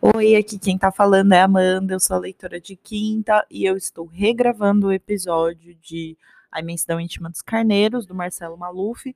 Oi, 0.00 0.36
aqui 0.36 0.60
quem 0.60 0.78
tá 0.78 0.92
falando 0.92 1.32
é 1.32 1.40
Amanda, 1.40 1.92
eu 1.92 1.98
sou 1.98 2.14
a 2.14 2.20
leitora 2.20 2.60
de 2.60 2.76
quinta 2.76 3.44
e 3.50 3.64
eu 3.64 3.76
estou 3.76 4.06
regravando 4.06 4.86
o 4.86 4.92
episódio 4.92 5.74
de 5.74 6.16
A 6.52 6.60
Imensidão 6.60 7.00
Íntima 7.00 7.28
dos 7.28 7.42
Carneiros, 7.42 8.06
do 8.06 8.14
Marcelo 8.14 8.56
Maluf, 8.56 9.12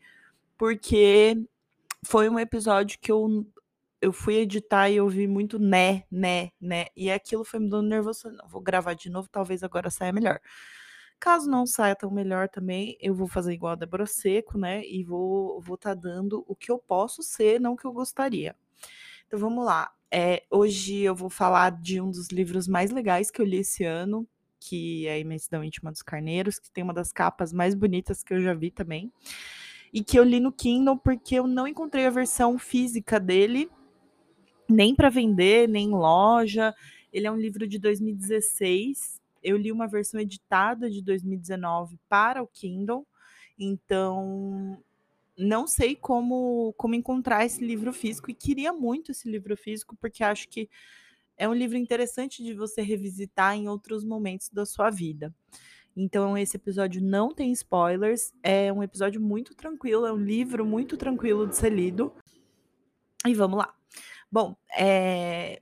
porque 0.59 1.37
foi 2.05 2.29
um 2.29 2.37
episódio 2.37 2.99
que 3.01 3.13
eu, 3.13 3.47
eu 4.01 4.13
fui 4.13 4.35
editar 4.39 4.91
e 4.91 5.01
ouvi 5.01 5.29
muito 5.29 5.57
né, 5.57 6.03
né, 6.11 6.51
né, 6.61 6.87
e 6.97 7.13
aquilo 7.13 7.45
foi 7.45 7.61
me 7.61 7.71
dando 7.71 7.89
nervoso. 7.89 8.33
Não, 8.33 8.49
vou 8.49 8.61
gravar 8.61 8.95
de 8.95 9.09
novo, 9.09 9.29
talvez 9.31 9.63
agora 9.63 9.89
saia 9.89 10.13
melhor. 10.13 10.41
Caso 11.21 11.49
não 11.49 11.65
saia 11.65 11.95
tão 11.95 12.11
melhor 12.11 12.49
também, 12.49 12.97
eu 13.01 13.15
vou 13.15 13.29
fazer 13.29 13.53
igual 13.53 13.75
a 13.75 13.77
Débora 13.77 14.07
Seco, 14.07 14.59
né? 14.59 14.85
E 14.85 15.05
vou 15.05 15.61
vou 15.61 15.77
tá 15.77 15.95
dando 15.95 16.45
o 16.49 16.57
que 16.57 16.73
eu 16.73 16.79
posso 16.79 17.23
ser, 17.23 17.61
não 17.61 17.75
o 17.75 17.77
que 17.77 17.87
eu 17.87 17.93
gostaria. 17.93 18.57
Então 19.29 19.39
vamos 19.39 19.65
lá. 19.65 19.93
É, 20.15 20.43
hoje 20.51 20.99
eu 21.01 21.15
vou 21.15 21.31
falar 21.31 21.71
de 21.71 22.01
um 22.01 22.11
dos 22.11 22.29
livros 22.29 22.69
mais 22.69 22.91
legais 22.91 23.31
que 23.31 23.41
eu 23.41 23.47
li 23.47 23.59
esse 23.59 23.83
ano, 23.85 24.29
que 24.61 25.07
é 25.07 25.15
a 25.15 25.19
Imensidão 25.19 25.65
Íntima 25.65 25.91
dos 25.91 26.03
Carneiros, 26.03 26.59
que 26.59 26.71
tem 26.71 26.85
uma 26.85 26.93
das 26.93 27.13
capas 27.13 27.53
mais 27.53 27.75
bonitas 27.75 28.23
que 28.23 28.35
eu 28.35 28.41
já 28.41 28.53
vi 28.53 28.71
também. 28.71 29.11
E 29.93 30.05
que 30.05 30.19
eu 30.19 30.25
li 30.25 30.39
no 30.39 30.53
Kindle 30.53 30.99
porque 30.99 31.37
eu 31.37 31.47
não 31.47 31.67
encontrei 31.67 32.07
a 32.07 32.11
versão 32.11 32.59
física 32.59 33.19
dele, 33.19 33.71
nem 34.69 34.95
para 34.95 35.09
vender, 35.09 35.69
nem 35.69 35.87
em 35.87 35.95
loja. 35.95 36.75
Ele 37.13 37.27
é 37.27 37.31
um 37.31 37.37
livro 37.37 37.67
de 37.67 37.79
2016 37.79 39.23
eu 39.43 39.57
li 39.57 39.73
uma 39.73 39.89
versão 39.89 40.21
editada 40.21 40.89
de 40.89 41.03
2019 41.03 41.99
para 42.09 42.43
o 42.43 42.47
Kindle, 42.47 43.07
então 43.59 44.79
não 45.43 45.67
sei 45.67 45.97
como, 45.97 46.73
como 46.77 46.95
encontrar 46.95 47.45
esse 47.45 47.65
livro 47.65 47.93
físico 47.93 48.31
e 48.31 48.35
queria 48.35 48.73
muito 48.73 49.11
esse 49.11 49.29
livro 49.29 49.57
físico 49.57 49.97
porque 49.97 50.23
acho 50.23 50.49
que 50.49 50.69
é 51.37 51.49
um 51.49 51.55
livro 51.55 51.77
interessante 51.77 52.43
de 52.43 52.55
você 52.55 52.83
revisitar 52.83 53.55
em 53.57 53.69
outros 53.69 54.05
momentos 54.05 54.49
da 54.49 54.65
sua 54.65 54.91
vida. 54.91 55.35
Então, 55.95 56.39
esse 56.39 56.57
episódio 56.57 57.03
não 57.03 57.35
tem 57.35 57.53
spoilers, 57.53 58.33
é 58.43 58.73
um 58.73 58.83
episódio 58.83 59.21
muito 59.21 59.55
tranquilo, 59.55 60.07
é 60.07 60.13
um 60.13 60.23
livro 60.23 60.65
muito 60.65 60.97
tranquilo 60.97 61.47
de 61.47 61.57
ser 61.57 61.71
lido. 61.71 62.15
E 63.27 63.35
vamos 63.35 63.59
lá. 63.59 63.75
Bom, 64.31 64.57
é, 64.75 65.61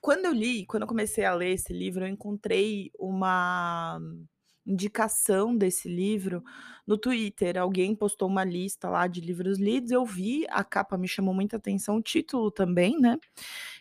quando 0.00 0.26
eu 0.26 0.32
li, 0.32 0.64
quando 0.66 0.82
eu 0.82 0.88
comecei 0.88 1.24
a 1.24 1.34
ler 1.34 1.54
esse 1.54 1.72
livro, 1.72 2.04
eu 2.04 2.08
encontrei 2.08 2.90
uma 2.98 4.00
indicação 4.68 5.56
desse 5.56 5.88
livro 5.88 6.44
no 6.86 6.98
Twitter. 6.98 7.58
Alguém 7.58 7.94
postou 7.94 8.28
uma 8.28 8.44
lista 8.44 8.88
lá 8.88 9.06
de 9.06 9.20
livros 9.20 9.58
lidos, 9.58 9.90
eu 9.90 10.04
vi, 10.04 10.46
a 10.50 10.62
capa 10.62 10.98
me 10.98 11.08
chamou 11.08 11.34
muita 11.34 11.56
atenção, 11.56 11.96
o 11.96 12.02
título 12.02 12.50
também, 12.50 13.00
né? 13.00 13.18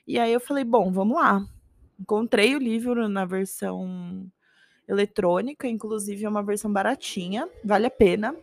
E 0.08 0.18
aí 0.18 0.32
eu 0.32 0.40
falei, 0.40 0.64
bom, 0.64 0.92
vamos 0.92 1.18
lá. 1.18 1.46
Encontrei 2.00 2.56
o 2.56 2.60
livro 2.60 3.10
na 3.10 3.26
versão 3.26 4.32
eletrônica, 4.88 5.68
inclusive 5.68 6.24
é 6.24 6.30
uma 6.30 6.44
versão 6.44 6.72
baratinha, 6.72 7.48
vale 7.64 7.86
a 7.88 7.92
pena. 7.92 8.36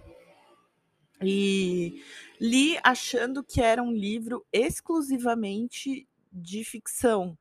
E 1.23 2.03
li 2.41 2.77
achando 2.83 3.42
que 3.42 3.61
era 3.62 3.83
um 3.83 3.92
livro 3.92 4.45
exclusivamente 4.53 6.06
de 6.31 6.64
ficção. 6.64 7.39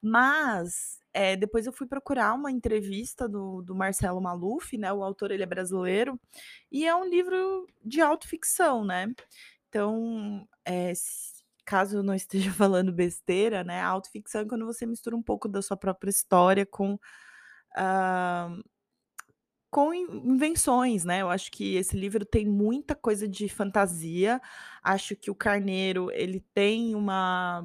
Mas 0.00 1.00
é, 1.16 1.34
depois 1.34 1.64
eu 1.64 1.72
fui 1.72 1.86
procurar 1.86 2.34
uma 2.34 2.50
entrevista 2.50 3.26
do, 3.26 3.62
do 3.62 3.74
Marcelo 3.74 4.20
Maluf, 4.20 4.76
né? 4.76 4.92
O 4.92 5.02
autor 5.02 5.30
ele 5.30 5.42
é 5.42 5.46
brasileiro, 5.46 6.20
e 6.70 6.84
é 6.84 6.94
um 6.94 7.06
livro 7.08 7.66
de 7.82 8.02
autoficção, 8.02 8.84
né? 8.84 9.14
Então, 9.66 10.46
é, 10.62 10.92
caso 11.64 11.96
eu 11.98 12.02
não 12.02 12.14
esteja 12.14 12.50
falando 12.52 12.92
besteira, 12.92 13.64
né? 13.64 13.80
A 13.80 13.88
autoficção 13.88 14.42
é 14.42 14.44
quando 14.44 14.66
você 14.66 14.84
mistura 14.84 15.16
um 15.16 15.22
pouco 15.22 15.48
da 15.48 15.62
sua 15.62 15.76
própria 15.76 16.10
história 16.10 16.66
com. 16.66 16.94
Uh, 17.74 18.62
com 19.70 19.92
invenções, 19.94 21.04
né? 21.04 21.22
Eu 21.22 21.30
acho 21.30 21.50
que 21.50 21.76
esse 21.76 21.96
livro 21.96 22.24
tem 22.24 22.46
muita 22.46 22.94
coisa 22.94 23.28
de 23.28 23.48
fantasia. 23.48 24.40
Acho 24.82 25.16
que 25.16 25.30
o 25.30 25.34
Carneiro 25.34 26.10
ele 26.12 26.40
tem 26.54 26.94
uma 26.94 27.64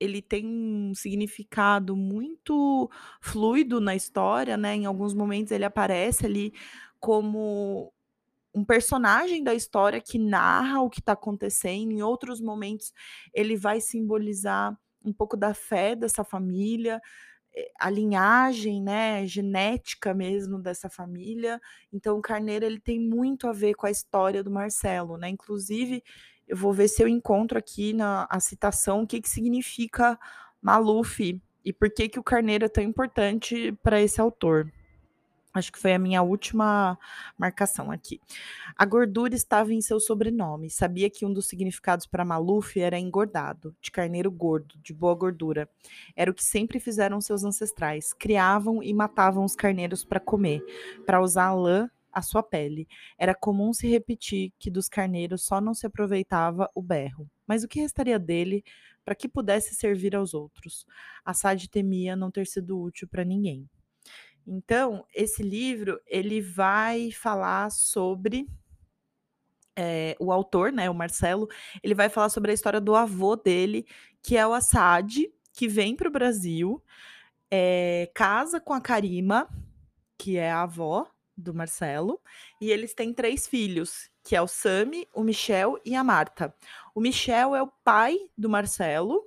ele 0.00 0.22
tem 0.22 0.46
um 0.46 0.94
significado 0.94 1.96
muito 1.96 2.90
fluido 3.20 3.80
na 3.80 3.94
história, 3.94 4.56
né, 4.56 4.74
em 4.76 4.86
alguns 4.86 5.14
momentos 5.14 5.52
ele 5.52 5.64
aparece 5.64 6.26
ali 6.26 6.52
como 7.00 7.92
um 8.54 8.64
personagem 8.64 9.44
da 9.44 9.54
história 9.54 10.00
que 10.00 10.18
narra 10.18 10.80
o 10.82 10.90
que 10.90 11.00
está 11.00 11.12
acontecendo, 11.12 11.92
em 11.92 12.02
outros 12.02 12.40
momentos 12.40 12.92
ele 13.32 13.56
vai 13.56 13.80
simbolizar 13.80 14.76
um 15.04 15.12
pouco 15.12 15.36
da 15.36 15.54
fé 15.54 15.94
dessa 15.96 16.24
família, 16.24 17.00
eh, 17.54 17.70
a 17.80 17.90
linhagem, 17.90 18.82
né, 18.82 19.26
genética 19.26 20.14
mesmo 20.14 20.58
dessa 20.60 20.90
família. 20.90 21.60
Então 21.92 22.18
o 22.18 22.22
Carneiro 22.22 22.64
ele 22.66 22.80
tem 22.80 23.00
muito 23.00 23.48
a 23.48 23.52
ver 23.52 23.74
com 23.74 23.86
a 23.86 23.90
história 23.90 24.42
do 24.44 24.50
Marcelo, 24.50 25.16
né? 25.18 25.28
Inclusive 25.30 26.02
eu 26.50 26.56
vou 26.56 26.72
ver 26.72 26.88
se 26.88 27.00
eu 27.00 27.06
encontro 27.06 27.56
aqui 27.56 27.92
na 27.92 28.26
a 28.28 28.40
citação 28.40 29.02
o 29.02 29.06
que, 29.06 29.20
que 29.20 29.28
significa 29.28 30.18
Maluf 30.60 31.40
e 31.64 31.72
por 31.72 31.88
que, 31.88 32.08
que 32.08 32.18
o 32.18 32.24
Carneiro 32.24 32.64
é 32.64 32.68
tão 32.68 32.82
importante 32.82 33.70
para 33.84 34.00
esse 34.02 34.20
autor. 34.20 34.70
Acho 35.54 35.72
que 35.72 35.78
foi 35.78 35.94
a 35.94 35.98
minha 35.98 36.22
última 36.22 36.98
marcação 37.38 37.90
aqui. 37.90 38.20
A 38.76 38.84
gordura 38.84 39.34
estava 39.34 39.72
em 39.72 39.80
seu 39.80 40.00
sobrenome. 40.00 40.70
Sabia 40.70 41.08
que 41.10 41.24
um 41.26 41.32
dos 41.32 41.46
significados 41.46 42.06
para 42.06 42.24
Maluf 42.24 42.80
era 42.80 42.98
engordado, 42.98 43.74
de 43.80 43.90
carneiro 43.90 44.30
gordo, 44.30 44.76
de 44.82 44.92
boa 44.92 45.14
gordura. 45.14 45.68
Era 46.16 46.30
o 46.30 46.34
que 46.34 46.44
sempre 46.44 46.78
fizeram 46.78 47.20
seus 47.20 47.44
ancestrais. 47.44 48.12
Criavam 48.12 48.82
e 48.82 48.92
matavam 48.92 49.44
os 49.44 49.56
carneiros 49.56 50.04
para 50.04 50.20
comer, 50.20 50.64
para 51.04 51.20
usar 51.20 51.52
lã 51.52 51.90
a 52.12 52.22
sua 52.22 52.42
pele. 52.42 52.88
Era 53.18 53.34
comum 53.34 53.72
se 53.72 53.88
repetir 53.88 54.52
que 54.58 54.70
dos 54.70 54.88
carneiros 54.88 55.44
só 55.44 55.60
não 55.60 55.74
se 55.74 55.86
aproveitava 55.86 56.70
o 56.74 56.82
berro. 56.82 57.28
Mas 57.46 57.64
o 57.64 57.68
que 57.68 57.80
restaria 57.80 58.18
dele 58.18 58.64
para 59.04 59.14
que 59.14 59.28
pudesse 59.28 59.74
servir 59.74 60.14
aos 60.14 60.34
outros? 60.34 60.86
Assad 61.24 61.66
temia 61.68 62.14
não 62.14 62.30
ter 62.30 62.46
sido 62.46 62.80
útil 62.80 63.08
para 63.08 63.24
ninguém. 63.24 63.68
Então, 64.46 65.04
esse 65.14 65.42
livro 65.42 66.00
ele 66.06 66.40
vai 66.40 67.10
falar 67.10 67.70
sobre 67.70 68.48
é, 69.76 70.16
o 70.18 70.32
autor, 70.32 70.72
né, 70.72 70.90
o 70.90 70.94
Marcelo, 70.94 71.48
ele 71.82 71.94
vai 71.94 72.08
falar 72.08 72.28
sobre 72.28 72.50
a 72.50 72.54
história 72.54 72.80
do 72.80 72.94
avô 72.94 73.36
dele, 73.36 73.86
que 74.22 74.36
é 74.36 74.46
o 74.46 74.52
Assad, 74.52 75.26
que 75.52 75.68
vem 75.68 75.96
para 75.96 76.08
o 76.08 76.12
Brasil, 76.12 76.82
é, 77.50 78.10
casa 78.14 78.60
com 78.60 78.72
a 78.72 78.80
Karima, 78.80 79.48
que 80.18 80.36
é 80.36 80.50
a 80.50 80.62
avó 80.62 81.06
do 81.40 81.54
Marcelo, 81.54 82.20
e 82.60 82.70
eles 82.70 82.94
têm 82.94 83.12
três 83.12 83.46
filhos, 83.46 84.10
que 84.22 84.36
é 84.36 84.42
o 84.42 84.46
Sami, 84.46 85.08
o 85.14 85.22
Michel 85.22 85.80
e 85.84 85.94
a 85.94 86.04
Marta. 86.04 86.54
O 86.94 87.00
Michel 87.00 87.54
é 87.54 87.62
o 87.62 87.72
pai 87.82 88.16
do 88.36 88.48
Marcelo, 88.48 89.24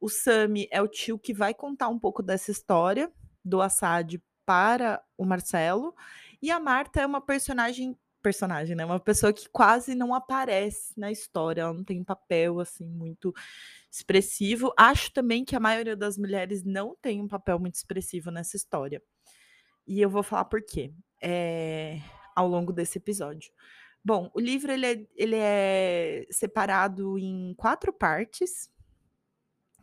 o 0.00 0.08
Sami 0.08 0.66
é 0.70 0.80
o 0.80 0.88
tio 0.88 1.18
que 1.18 1.34
vai 1.34 1.52
contar 1.52 1.88
um 1.88 1.98
pouco 1.98 2.22
dessa 2.22 2.50
história 2.50 3.12
do 3.44 3.60
Assad 3.60 4.20
para 4.46 5.02
o 5.16 5.24
Marcelo, 5.24 5.94
e 6.42 6.50
a 6.50 6.58
Marta 6.58 7.00
é 7.00 7.06
uma 7.06 7.20
personagem 7.20 7.96
personagem, 8.20 8.76
né? 8.76 8.84
Uma 8.84 9.00
pessoa 9.00 9.32
que 9.32 9.48
quase 9.48 9.94
não 9.94 10.14
aparece 10.14 10.98
na 10.98 11.10
história, 11.10 11.62
ela 11.62 11.72
não 11.72 11.84
tem 11.84 12.00
um 12.00 12.04
papel 12.04 12.60
assim 12.60 12.86
muito 12.86 13.34
expressivo. 13.90 14.72
Acho 14.76 15.12
também 15.12 15.44
que 15.44 15.56
a 15.56 15.60
maioria 15.60 15.96
das 15.96 16.16
mulheres 16.16 16.62
não 16.62 16.96
tem 17.00 17.20
um 17.20 17.28
papel 17.28 17.58
muito 17.58 17.74
expressivo 17.76 18.30
nessa 18.30 18.56
história. 18.56 19.02
E 19.86 20.00
eu 20.00 20.10
vou 20.10 20.22
falar 20.22 20.44
por 20.44 20.62
quê 20.62 20.92
é, 21.20 22.00
ao 22.34 22.48
longo 22.48 22.72
desse 22.72 22.98
episódio. 22.98 23.52
Bom, 24.04 24.30
o 24.34 24.40
livro 24.40 24.72
ele 24.72 24.86
é, 24.86 25.06
ele 25.14 25.36
é 25.36 26.26
separado 26.30 27.18
em 27.18 27.54
quatro 27.56 27.92
partes, 27.92 28.70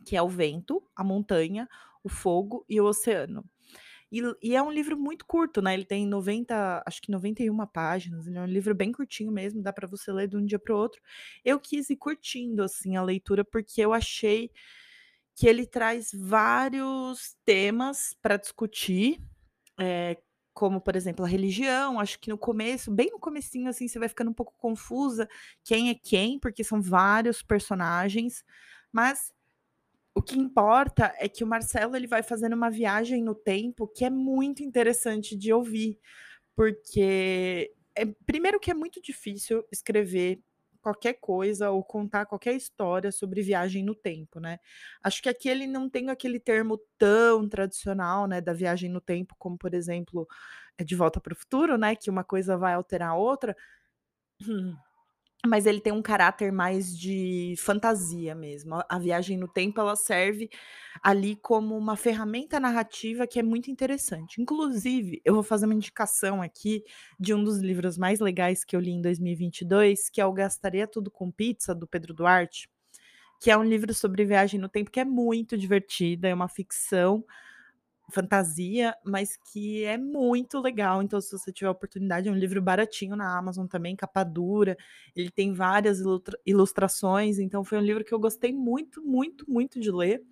que 0.04 0.16
é 0.16 0.22
o 0.22 0.28
vento, 0.28 0.82
a 0.96 1.04
montanha, 1.04 1.68
o 2.02 2.08
fogo 2.08 2.64
e 2.68 2.80
o 2.80 2.84
oceano. 2.84 3.44
E, 4.10 4.22
e, 4.42 4.56
é 4.56 4.62
um 4.62 4.72
livro 4.72 4.96
muito 4.98 5.26
curto, 5.26 5.60
né? 5.60 5.74
Ele 5.74 5.84
tem 5.84 6.06
90, 6.06 6.82
acho 6.86 7.02
que 7.02 7.10
91 7.10 7.66
páginas. 7.66 8.26
Ele 8.26 8.38
é 8.38 8.40
um 8.40 8.46
livro 8.46 8.74
bem 8.74 8.90
curtinho 8.90 9.30
mesmo, 9.30 9.62
dá 9.62 9.72
para 9.72 9.86
você 9.86 10.10
ler 10.10 10.28
de 10.28 10.36
um 10.36 10.44
dia 10.44 10.58
para 10.58 10.74
o 10.74 10.78
outro. 10.78 11.00
Eu 11.44 11.60
quis 11.60 11.90
ir 11.90 11.96
curtindo 11.96 12.62
assim 12.62 12.96
a 12.96 13.02
leitura 13.02 13.44
porque 13.44 13.80
eu 13.82 13.92
achei 13.92 14.50
que 15.36 15.46
ele 15.46 15.66
traz 15.66 16.10
vários 16.12 17.36
temas 17.44 18.16
para 18.20 18.36
discutir, 18.36 19.20
é, 19.78 20.16
como, 20.58 20.80
por 20.80 20.96
exemplo, 20.96 21.24
a 21.24 21.28
religião. 21.28 22.00
Acho 22.00 22.18
que 22.18 22.28
no 22.28 22.36
começo, 22.36 22.90
bem 22.90 23.10
no 23.12 23.20
comecinho, 23.20 23.68
assim, 23.68 23.86
você 23.86 23.96
vai 23.96 24.08
ficando 24.08 24.32
um 24.32 24.34
pouco 24.34 24.52
confusa 24.58 25.28
quem 25.62 25.88
é 25.88 25.94
quem, 25.94 26.36
porque 26.36 26.64
são 26.64 26.82
vários 26.82 27.42
personagens. 27.42 28.44
Mas 28.90 29.32
o 30.12 30.20
que 30.20 30.36
importa 30.36 31.14
é 31.16 31.28
que 31.28 31.44
o 31.44 31.46
Marcelo 31.46 31.94
ele 31.94 32.08
vai 32.08 32.24
fazendo 32.24 32.54
uma 32.54 32.70
viagem 32.70 33.22
no 33.22 33.36
tempo 33.36 33.86
que 33.86 34.04
é 34.04 34.10
muito 34.10 34.60
interessante 34.60 35.36
de 35.36 35.52
ouvir, 35.52 35.96
porque 36.56 37.72
é, 37.94 38.04
primeiro 38.26 38.58
que 38.58 38.72
é 38.72 38.74
muito 38.74 39.00
difícil 39.00 39.64
escrever 39.70 40.40
qualquer 40.94 41.14
coisa 41.14 41.70
ou 41.70 41.84
contar 41.84 42.26
qualquer 42.26 42.54
história 42.54 43.12
sobre 43.12 43.42
viagem 43.42 43.84
no 43.84 43.94
tempo, 43.94 44.40
né. 44.40 44.58
Acho 45.02 45.22
que 45.22 45.28
aqui 45.28 45.48
ele 45.48 45.66
não 45.66 45.88
tem 45.90 46.10
aquele 46.10 46.40
termo 46.40 46.78
tão 46.98 47.48
tradicional, 47.48 48.26
né, 48.26 48.40
da 48.40 48.52
viagem 48.54 48.90
no 48.90 49.00
tempo, 49.00 49.34
como 49.38 49.58
por 49.58 49.74
exemplo, 49.74 50.26
é 50.78 50.84
De 50.84 50.96
Volta 50.96 51.20
para 51.20 51.32
o 51.34 51.36
Futuro, 51.36 51.76
né, 51.78 51.94
que 51.96 52.10
uma 52.10 52.24
coisa 52.24 52.56
vai 52.56 52.74
alterar 52.74 53.10
a 53.10 53.16
outra. 53.16 53.56
Mas 55.48 55.66
ele 55.66 55.80
tem 55.80 55.92
um 55.92 56.02
caráter 56.02 56.52
mais 56.52 56.96
de 56.96 57.54
fantasia 57.58 58.34
mesmo. 58.34 58.82
A 58.88 58.98
viagem 58.98 59.36
no 59.38 59.48
tempo, 59.48 59.80
ela 59.80 59.96
serve 59.96 60.50
ali 61.02 61.36
como 61.36 61.76
uma 61.76 61.96
ferramenta 61.96 62.60
narrativa 62.60 63.26
que 63.26 63.38
é 63.38 63.42
muito 63.42 63.70
interessante. 63.70 64.40
Inclusive, 64.40 65.20
eu 65.24 65.34
vou 65.34 65.42
fazer 65.42 65.66
uma 65.66 65.74
indicação 65.74 66.42
aqui 66.42 66.82
de 67.18 67.32
um 67.34 67.42
dos 67.42 67.58
livros 67.58 67.96
mais 67.96 68.20
legais 68.20 68.64
que 68.64 68.76
eu 68.76 68.80
li 68.80 68.90
em 68.90 69.00
2022, 69.02 70.10
que 70.10 70.20
é 70.20 70.26
o 70.26 70.32
Gastaria 70.32 70.86
Tudo 70.86 71.10
com 71.10 71.30
Pizza, 71.30 71.74
do 71.74 71.86
Pedro 71.86 72.12
Duarte, 72.14 72.68
que 73.40 73.50
é 73.50 73.56
um 73.56 73.64
livro 73.64 73.94
sobre 73.94 74.24
viagem 74.24 74.60
no 74.60 74.68
tempo 74.68 74.90
que 74.90 75.00
é 75.00 75.04
muito 75.04 75.56
divertida, 75.56 76.28
é 76.28 76.34
uma 76.34 76.48
ficção 76.48 77.24
fantasia, 78.10 78.94
mas 79.04 79.36
que 79.36 79.84
é 79.84 79.98
muito 79.98 80.60
legal. 80.60 81.02
Então, 81.02 81.20
se 81.20 81.30
você 81.30 81.52
tiver 81.52 81.70
oportunidade, 81.70 82.28
é 82.28 82.32
um 82.32 82.36
livro 82.36 82.60
baratinho 82.62 83.14
na 83.14 83.36
Amazon 83.36 83.66
também, 83.66 83.94
capa 83.94 84.24
dura. 84.24 84.76
Ele 85.14 85.30
tem 85.30 85.52
várias 85.52 86.00
ilustra 86.00 86.38
ilustrações, 86.46 87.38
então 87.38 87.64
foi 87.64 87.78
um 87.78 87.82
livro 87.82 88.04
que 88.04 88.12
eu 88.12 88.18
gostei 88.18 88.52
muito, 88.52 89.04
muito, 89.04 89.50
muito 89.50 89.78
de 89.78 89.90
ler. 89.90 90.22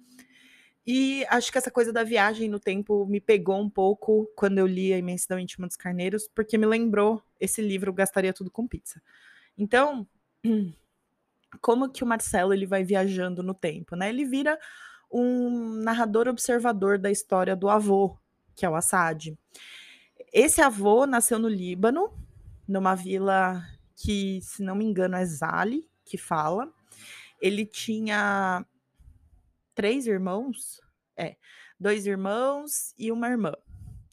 E 0.86 1.26
acho 1.28 1.50
que 1.50 1.58
essa 1.58 1.70
coisa 1.70 1.92
da 1.92 2.04
viagem 2.04 2.48
no 2.48 2.60
tempo 2.60 3.06
me 3.06 3.20
pegou 3.20 3.60
um 3.60 3.68
pouco 3.68 4.30
quando 4.36 4.58
eu 4.58 4.66
li 4.66 4.92
A 4.92 4.98
Imensidão 4.98 5.38
Íntima 5.38 5.66
dos 5.66 5.76
Carneiros, 5.76 6.28
porque 6.32 6.56
me 6.56 6.64
lembrou 6.64 7.20
esse 7.40 7.60
livro 7.60 7.92
Gastaria 7.92 8.32
Tudo 8.32 8.50
com 8.52 8.68
Pizza. 8.68 9.02
Então, 9.58 10.06
como 11.60 11.90
que 11.90 12.04
o 12.04 12.06
Marcelo 12.06 12.54
ele 12.54 12.66
vai 12.66 12.84
viajando 12.84 13.42
no 13.42 13.52
tempo, 13.52 13.96
né? 13.96 14.08
Ele 14.08 14.24
vira 14.24 14.56
um 15.10 15.82
narrador 15.82 16.28
observador 16.28 16.98
da 16.98 17.10
história 17.10 17.54
do 17.56 17.68
avô, 17.68 18.18
que 18.54 18.66
é 18.66 18.70
o 18.70 18.74
Assad. 18.74 19.36
Esse 20.32 20.60
avô 20.60 21.06
nasceu 21.06 21.38
no 21.38 21.48
Líbano, 21.48 22.12
numa 22.66 22.94
vila 22.94 23.62
que, 23.94 24.40
se 24.42 24.62
não 24.62 24.74
me 24.74 24.84
engano, 24.84 25.16
é 25.16 25.24
Zali, 25.24 25.88
que 26.04 26.18
fala. 26.18 26.72
Ele 27.40 27.64
tinha 27.64 28.64
três 29.74 30.06
irmãos, 30.06 30.80
é, 31.16 31.36
dois 31.78 32.06
irmãos 32.06 32.94
e 32.98 33.12
uma 33.12 33.28
irmã. 33.28 33.52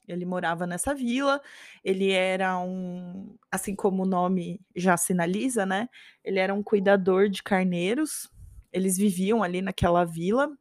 Ele 0.07 0.25
morava 0.25 0.67
nessa 0.67 0.93
vila, 0.93 1.41
ele 1.83 2.11
era 2.11 2.59
um, 2.59 3.37
assim 3.49 3.73
como 3.73 4.03
o 4.03 4.05
nome 4.05 4.59
já 4.75 4.97
sinaliza, 4.97 5.65
né? 5.65 5.87
Ele 6.23 6.39
era 6.39 6.53
um 6.53 6.61
cuidador 6.61 7.29
de 7.29 7.41
carneiros. 7.41 8.29
Eles 8.71 8.97
viviam 8.97 9.41
ali 9.41 9.61
naquela 9.61 10.03
vila 10.03 10.51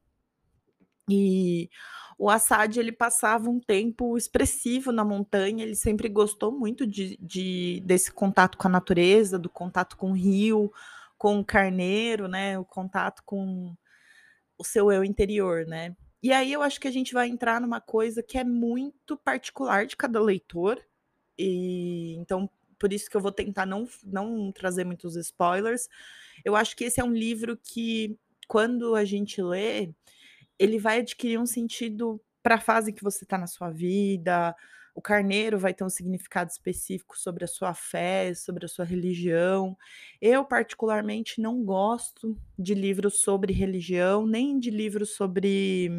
e 1.13 1.71
o 2.19 2.31
Assad 2.31 2.79
ele 2.79 2.93
passava 2.93 3.51
um 3.51 3.59
tempo 3.59 4.17
expressivo 4.17 4.93
na 4.93 5.05
montanha, 5.05 5.65
ele 5.65 5.75
sempre 5.75 6.09
gostou 6.09 6.53
muito 6.53 6.87
de, 6.87 7.17
de, 7.21 7.83
desse 7.85 8.13
contato 8.13 8.57
com 8.57 8.69
a 8.69 8.71
natureza, 8.71 9.39
do 9.39 9.49
contato 9.51 9.97
com 9.97 10.11
o 10.11 10.15
rio, 10.15 10.73
com 11.19 11.41
o 11.41 11.45
carneiro, 11.45 12.29
né? 12.29 12.59
O 12.59 12.65
contato 12.65 13.23
com 13.25 13.75
o 14.59 14.65
seu 14.65 14.93
eu 14.93 15.05
interior, 15.05 15.67
né? 15.67 15.97
E 16.23 16.33
aí 16.33 16.53
eu 16.53 16.63
acho 16.63 16.81
que 16.81 16.87
a 16.87 16.93
gente 16.93 17.13
vai 17.13 17.29
entrar 17.29 17.61
numa 17.61 17.81
coisa 17.81 18.23
que 18.23 18.39
é 18.39 18.45
muito 18.45 19.17
particular 19.17 19.87
de 19.87 19.97
cada 19.97 20.21
leitor, 20.21 20.81
e 21.37 22.15
então 22.19 22.49
por 22.79 22.93
isso 22.93 23.09
que 23.09 23.17
eu 23.17 23.21
vou 23.21 23.33
tentar 23.33 23.67
não, 23.67 23.89
não 24.05 24.51
trazer 24.51 24.85
muitos 24.85 25.15
spoilers. 25.17 25.89
Eu 26.45 26.57
acho 26.57 26.77
que 26.77 26.85
esse 26.85 27.01
é 27.01 27.05
um 27.05 27.13
livro 27.13 27.57
que, 27.57 28.19
quando 28.49 28.97
a 28.97 29.05
gente 29.05 29.41
lê, 29.41 29.91
ele 30.63 30.79
vai 30.79 31.01
adquirir 31.01 31.41
um 31.41 31.47
sentido 31.47 32.21
para 32.41 32.55
a 32.55 32.61
fase 32.61 32.93
que 32.93 33.03
você 33.03 33.25
está 33.25 33.37
na 33.37 33.49
sua 33.49 33.69
vida. 33.69 34.55
O 34.95 35.03
carneiro 35.03 35.59
vai 35.59 35.75
ter 35.75 35.83
um 35.83 35.91
significado 35.91 36.51
específico 36.51 37.19
sobre 37.19 37.45
a 37.45 37.49
sua 37.49 37.75
fé, 37.75 38.33
sobre 38.35 38.65
a 38.65 38.69
sua 38.69 38.85
religião. 38.85 39.77
Eu, 40.21 40.45
particularmente, 40.45 41.41
não 41.41 41.65
gosto 41.65 42.39
de 42.57 42.75
livros 42.75 43.21
sobre 43.21 43.53
religião, 43.53 44.25
nem 44.25 44.57
de 44.61 44.71
livros 44.71 45.17
sobre 45.17 45.91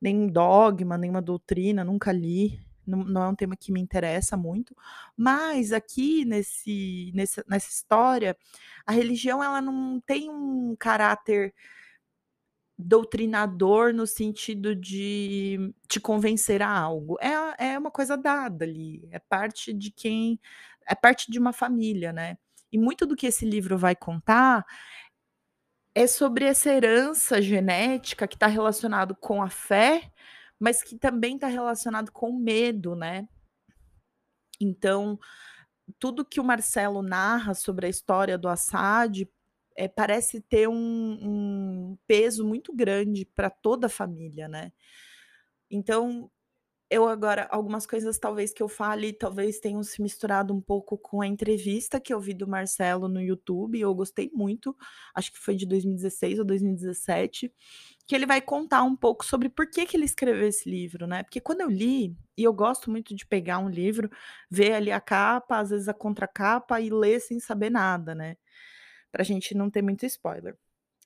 nenhum 0.00 0.26
dogma, 0.26 0.98
nenhuma 0.98 1.22
doutrina, 1.22 1.84
nunca 1.84 2.10
li. 2.10 2.60
Não, 2.84 3.04
não, 3.04 3.22
é 3.22 3.28
um 3.28 3.36
tema 3.36 3.56
que 3.56 3.70
me 3.70 3.80
interessa 3.80 4.36
muito, 4.36 4.74
mas 5.16 5.72
aqui 5.72 6.24
nesse, 6.24 7.12
nesse, 7.14 7.40
nessa 7.48 7.70
história, 7.70 8.36
a 8.84 8.90
religião 8.90 9.40
ela 9.40 9.60
não 9.60 10.00
tem 10.00 10.28
um 10.28 10.74
caráter 10.76 11.54
doutrinador 12.78 13.92
no 13.92 14.06
sentido 14.06 14.74
de 14.74 15.72
te 15.88 16.00
convencer 16.00 16.62
a 16.62 16.70
algo. 16.70 17.18
É, 17.20 17.72
é 17.72 17.78
uma 17.78 17.90
coisa 17.90 18.16
dada 18.16 18.64
ali, 18.64 19.08
é 19.10 19.18
parte 19.18 19.72
de 19.72 19.90
quem. 19.90 20.40
É 20.86 20.94
parte 20.94 21.30
de 21.30 21.38
uma 21.38 21.52
família, 21.52 22.12
né? 22.12 22.36
E 22.72 22.78
muito 22.78 23.06
do 23.06 23.14
que 23.14 23.26
esse 23.26 23.44
livro 23.44 23.78
vai 23.78 23.94
contar 23.94 24.64
é 25.94 26.06
sobre 26.06 26.44
essa 26.46 26.70
herança 26.70 27.40
genética 27.42 28.26
que 28.26 28.34
está 28.34 28.46
relacionado 28.46 29.14
com 29.14 29.42
a 29.42 29.50
fé, 29.50 30.10
mas 30.58 30.82
que 30.82 30.96
também 30.96 31.34
está 31.34 31.48
relacionado 31.48 32.10
com 32.10 32.30
o 32.30 32.38
medo, 32.38 32.96
né? 32.96 33.28
Então, 34.60 35.18
tudo 35.98 36.24
que 36.24 36.40
o 36.40 36.44
Marcelo 36.44 37.02
narra 37.02 37.54
sobre 37.54 37.86
a 37.86 37.90
história 37.90 38.38
do 38.38 38.48
Assad 38.48 39.28
é, 39.76 39.88
parece 39.88 40.40
ter 40.40 40.68
um, 40.68 40.74
um 40.74 41.98
peso 42.06 42.46
muito 42.46 42.74
grande 42.74 43.24
para 43.24 43.50
toda 43.50 43.86
a 43.86 43.90
família, 43.90 44.48
né? 44.48 44.72
Então, 45.70 46.30
eu 46.92 47.08
agora, 47.08 47.48
algumas 47.50 47.86
coisas 47.86 48.18
talvez 48.18 48.52
que 48.52 48.62
eu 48.62 48.68
fale, 48.68 49.14
talvez 49.14 49.58
tenham 49.58 49.82
se 49.82 50.02
misturado 50.02 50.52
um 50.52 50.60
pouco 50.60 50.98
com 50.98 51.22
a 51.22 51.26
entrevista 51.26 51.98
que 51.98 52.12
eu 52.12 52.20
vi 52.20 52.34
do 52.34 52.46
Marcelo 52.46 53.08
no 53.08 53.18
YouTube, 53.18 53.80
eu 53.80 53.94
gostei 53.94 54.30
muito, 54.34 54.76
acho 55.14 55.32
que 55.32 55.38
foi 55.38 55.56
de 55.56 55.64
2016 55.66 56.38
ou 56.38 56.44
2017, 56.44 57.50
que 58.06 58.14
ele 58.14 58.26
vai 58.26 58.42
contar 58.42 58.82
um 58.82 58.94
pouco 58.94 59.24
sobre 59.24 59.48
por 59.48 59.70
que, 59.70 59.86
que 59.86 59.96
ele 59.96 60.04
escreveu 60.04 60.46
esse 60.46 60.68
livro, 60.68 61.06
né? 61.06 61.22
Porque 61.22 61.40
quando 61.40 61.62
eu 61.62 61.70
li, 61.70 62.14
e 62.36 62.44
eu 62.44 62.52
gosto 62.52 62.90
muito 62.90 63.14
de 63.14 63.24
pegar 63.24 63.58
um 63.58 63.70
livro, 63.70 64.10
ver 64.50 64.74
ali 64.74 64.92
a 64.92 65.00
capa, 65.00 65.60
às 65.60 65.70
vezes 65.70 65.88
a 65.88 65.94
contracapa 65.94 66.78
e 66.78 66.90
ler 66.90 67.20
sem 67.20 67.40
saber 67.40 67.70
nada, 67.70 68.14
né? 68.14 68.36
Pra 69.12 69.22
gente 69.22 69.54
não 69.54 69.70
ter 69.70 69.82
muito 69.82 70.06
spoiler. 70.06 70.56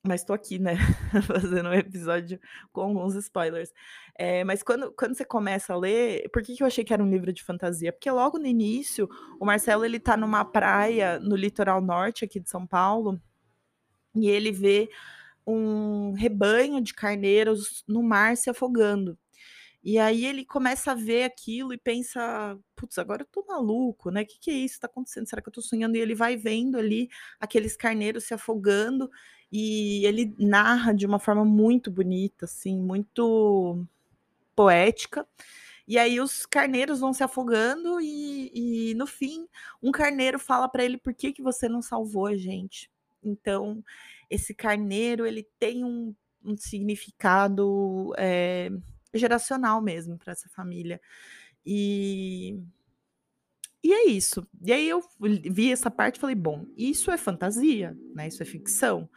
Mas 0.06 0.23
tô 0.23 0.32
aqui, 0.32 0.59
né, 0.59 0.76
fazendo 1.26 1.69
um 1.69 1.75
episódio 1.75 2.38
com 2.73 2.83
alguns 2.83 3.16
spoilers. 3.16 3.73
É, 4.16 4.45
mas 4.45 4.62
quando, 4.62 4.92
quando 4.92 5.16
você 5.16 5.25
começa 5.25 5.75
a 5.75 5.76
ler, 5.76 6.31
por 6.31 6.42
que, 6.42 6.54
que 6.54 6.62
eu 6.62 6.66
achei 6.66 6.85
que 6.85 6.95
era 6.95 7.02
um 7.02 7.11
livro 7.11 7.33
de 7.33 7.42
fantasia? 7.42 7.92
Porque 7.92 8.11
logo 8.11 8.38
no 8.38 8.47
início, 8.47 9.09
o 9.40 9.45
Marcelo 9.45 9.85
ele 9.85 9.99
tá 9.99 10.16
numa 10.16 10.45
praia 10.45 11.19
no 11.19 11.35
litoral 11.35 11.81
norte 11.81 12.25
aqui 12.25 12.38
de 12.38 12.49
São 12.49 12.66
Paulo, 12.66 13.21
e 14.14 14.31
ele 14.31 14.52
vê 14.52 14.88
um 15.47 16.12
rebanho 16.12 16.81
de 16.81 16.95
carneiros 16.95 17.85
no 17.87 18.02
mar 18.02 18.37
se 18.37 18.49
afogando. 18.49 19.19
E 19.87 20.00
aí 20.00 20.26
ele 20.26 20.45
começa 20.45 20.93
a 20.93 20.95
ver 20.97 21.25
aquilo 21.25 21.73
e 21.73 21.78
pensa: 21.78 22.59
"Putz, 22.76 22.99
agora 22.99 23.23
eu 23.23 23.26
tô 23.31 23.45
maluco, 23.49 24.11
né, 24.11 24.25
que 24.25 24.38
que 24.40 24.50
é 24.50 24.55
isso 24.55 24.81
tá 24.81 24.88
acontecendo? 24.88 25.28
Será 25.28 25.40
que 25.43 25.49
eu 25.49 25.52
tô 25.52 25.62
sonhando?" 25.62 25.97
E 25.97 26.00
ele 26.00 26.14
vai 26.16 26.37
vendo 26.37 26.76
ali 26.78 27.09
aqueles 27.40 27.76
carneiros 27.76 28.25
se 28.25 28.35
afogando, 28.35 29.09
e 29.52 30.05
ele 30.07 30.35
narra 30.40 30.93
de 30.93 31.07
uma 31.07 31.21
forma 31.21 31.45
muito 31.45 31.88
bonita, 31.90 32.47
assim, 32.47 32.76
muito 32.81 33.87
poética. 34.57 35.26
E 35.88 35.99
aí 35.99 36.21
os 36.21 36.47
carneiros 36.47 37.00
vão 37.00 37.12
se 37.14 37.25
afogando 37.25 38.00
e 38.00 38.90
e 38.93 38.95
no 38.97 39.07
fim, 39.07 39.49
um 39.83 39.93
carneiro 39.93 40.38
fala 40.40 40.69
para 40.69 40.85
ele: 40.85 40.99
"Por 40.99 41.14
que 41.14 41.33
que 41.33 41.43
você 41.43 41.69
não 41.69 41.83
salvou 41.83 42.26
a 42.26 42.37
gente?". 42.37 42.90
Então, 43.25 43.85
esse 44.31 44.55
carneiro 44.55 45.26
ele 45.26 45.45
tem 45.61 45.85
um 45.85 46.14
um 46.45 46.57
significado, 46.57 48.12
eh 48.19 48.71
geracional 49.18 49.82
mesmo 49.82 50.18
para 50.18 50.32
essa 50.32 50.49
família. 50.49 51.00
E 51.66 52.58
e 53.82 53.92
é 53.92 54.06
isso. 54.08 54.46
E 54.64 54.73
aí 54.73 54.88
eu 54.88 55.02
vi 55.50 55.73
essa 55.73 55.90
parte 55.90 56.16
e 56.16 56.20
falei: 56.20 56.35
"Bom, 56.35 56.66
isso 56.76 57.11
é 57.11 57.16
fantasia, 57.16 57.96
né, 58.14 58.28
isso 58.28 58.42
é 58.42 58.46
ficção, 58.46 59.08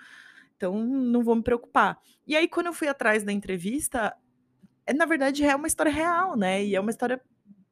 então 0.56 0.84
não 0.86 1.24
vou 1.24 1.36
me 1.36 1.44
preocupar". 1.44 2.00
E 2.28 2.36
aí 2.36 2.48
quando 2.48 2.68
eu 2.68 2.74
fui 2.74 2.88
atrás 2.88 3.24
da 3.24 3.32
entrevista, 3.34 4.16
é 4.88 4.94
na 4.94 5.06
verdade 5.06 5.44
é 5.46 5.56
uma 5.56 5.68
história 5.68 5.92
real, 5.94 6.38
né, 6.38 6.64
e 6.66 6.76
é 6.76 6.82
uma 6.82 6.92
história 6.92 7.22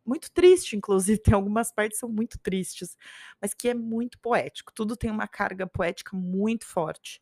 muito 0.05 0.31
triste, 0.31 0.75
inclusive, 0.77 1.19
tem 1.23 1.35
algumas 1.35 1.71
partes 1.73 1.97
que 1.97 2.01
são 2.01 2.09
muito 2.09 2.39
tristes, 2.39 2.97
mas 3.41 3.53
que 3.53 3.69
é 3.69 3.75
muito 3.75 4.19
poético, 4.19 4.73
tudo 4.73 4.97
tem 4.97 5.11
uma 5.11 5.27
carga 5.27 5.67
poética 5.67 6.15
muito 6.17 6.65
forte. 6.67 7.21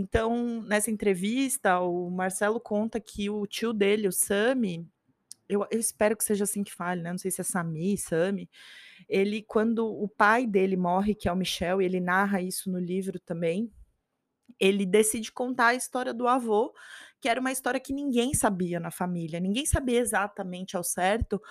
Então, 0.00 0.62
nessa 0.62 0.92
entrevista, 0.92 1.80
o 1.80 2.08
Marcelo 2.08 2.60
conta 2.60 3.00
que 3.00 3.28
o 3.28 3.44
tio 3.48 3.72
dele, 3.72 4.06
o 4.06 4.12
Sami, 4.12 4.88
eu 5.48 5.66
eu 5.72 5.80
espero 5.80 6.16
que 6.16 6.22
seja 6.22 6.44
assim 6.44 6.62
que 6.62 6.72
fale, 6.72 7.02
né, 7.02 7.10
não 7.10 7.18
sei 7.18 7.32
se 7.32 7.40
é 7.40 7.44
Sami, 7.44 7.98
Sami, 7.98 8.48
ele 9.08 9.42
quando 9.42 9.84
o 9.84 10.08
pai 10.08 10.46
dele 10.46 10.76
morre, 10.76 11.16
que 11.16 11.28
é 11.28 11.32
o 11.32 11.36
Michel, 11.36 11.82
ele 11.82 11.98
narra 11.98 12.40
isso 12.40 12.70
no 12.70 12.78
livro 12.78 13.18
também, 13.18 13.72
ele 14.60 14.86
decide 14.86 15.32
contar 15.32 15.68
a 15.68 15.74
história 15.74 16.14
do 16.14 16.28
avô, 16.28 16.72
que 17.20 17.28
era 17.28 17.40
uma 17.40 17.50
história 17.50 17.80
que 17.80 17.92
ninguém 17.92 18.34
sabia 18.34 18.78
na 18.78 18.92
família, 18.92 19.40
ninguém 19.40 19.66
sabia 19.66 19.98
exatamente 19.98 20.76
ao 20.76 20.84
certo 20.84 21.42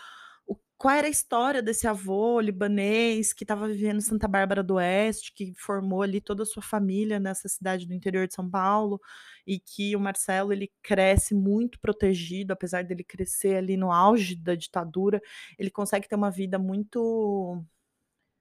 qual 0.78 0.96
era 0.96 1.08
a 1.08 1.10
história 1.10 1.62
desse 1.62 1.88
avô 1.88 2.40
libanês 2.40 3.34
que 3.34 3.44
estava 3.44 3.68
vivendo 3.68 3.98
em 3.98 4.02
Santa 4.02 4.28
Bárbara 4.28 4.62
do 4.64 4.76
Oeste, 4.76 5.34
que 5.34 5.54
formou 5.56 6.04
ali 6.04 6.22
toda 6.22 6.44
a 6.44 6.46
sua 6.46 6.62
família 6.62 7.20
nessa 7.20 7.50
cidade 7.50 7.88
do 7.88 7.94
interior 7.94 8.28
de 8.28 8.36
São 8.36 8.50
Paulo, 8.50 9.02
e 9.46 9.60
que 9.60 9.96
o 9.96 10.00
Marcelo 10.00 10.54
ele 10.54 10.72
cresce 10.84 11.34
muito 11.34 11.80
protegido, 11.80 12.54
apesar 12.54 12.84
dele 12.84 13.04
crescer 13.04 13.56
ali 13.58 13.76
no 13.78 13.92
auge 13.92 14.36
da 14.36 14.54
ditadura, 14.56 15.22
ele 15.58 15.72
consegue 15.72 16.08
ter 16.08 16.16
uma 16.16 16.30
vida 16.32 16.60
muito 16.60 17.64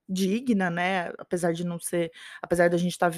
digna, 0.08 0.70
né, 0.70 1.08
apesar 1.18 1.52
de 1.52 1.64
não 1.64 1.80
ser 1.80 2.12
apesar 2.42 2.70
da 2.70 2.76
gente 2.76 2.92
estar 2.92 3.12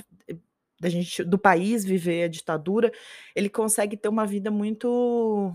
da 0.80 0.88
gente 0.88 1.24
do 1.24 1.38
país 1.38 1.84
viver 1.84 2.24
a 2.24 2.28
ditadura, 2.28 2.92
ele 3.34 3.50
consegue 3.50 3.96
ter 3.96 4.08
uma 4.08 4.26
vida 4.26 4.50
muito 4.50 5.52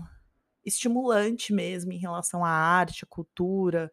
estimulante 0.64 1.52
mesmo 1.52 1.92
em 1.92 1.98
relação 1.98 2.44
à 2.44 2.50
arte, 2.50 3.04
à 3.04 3.06
cultura. 3.06 3.90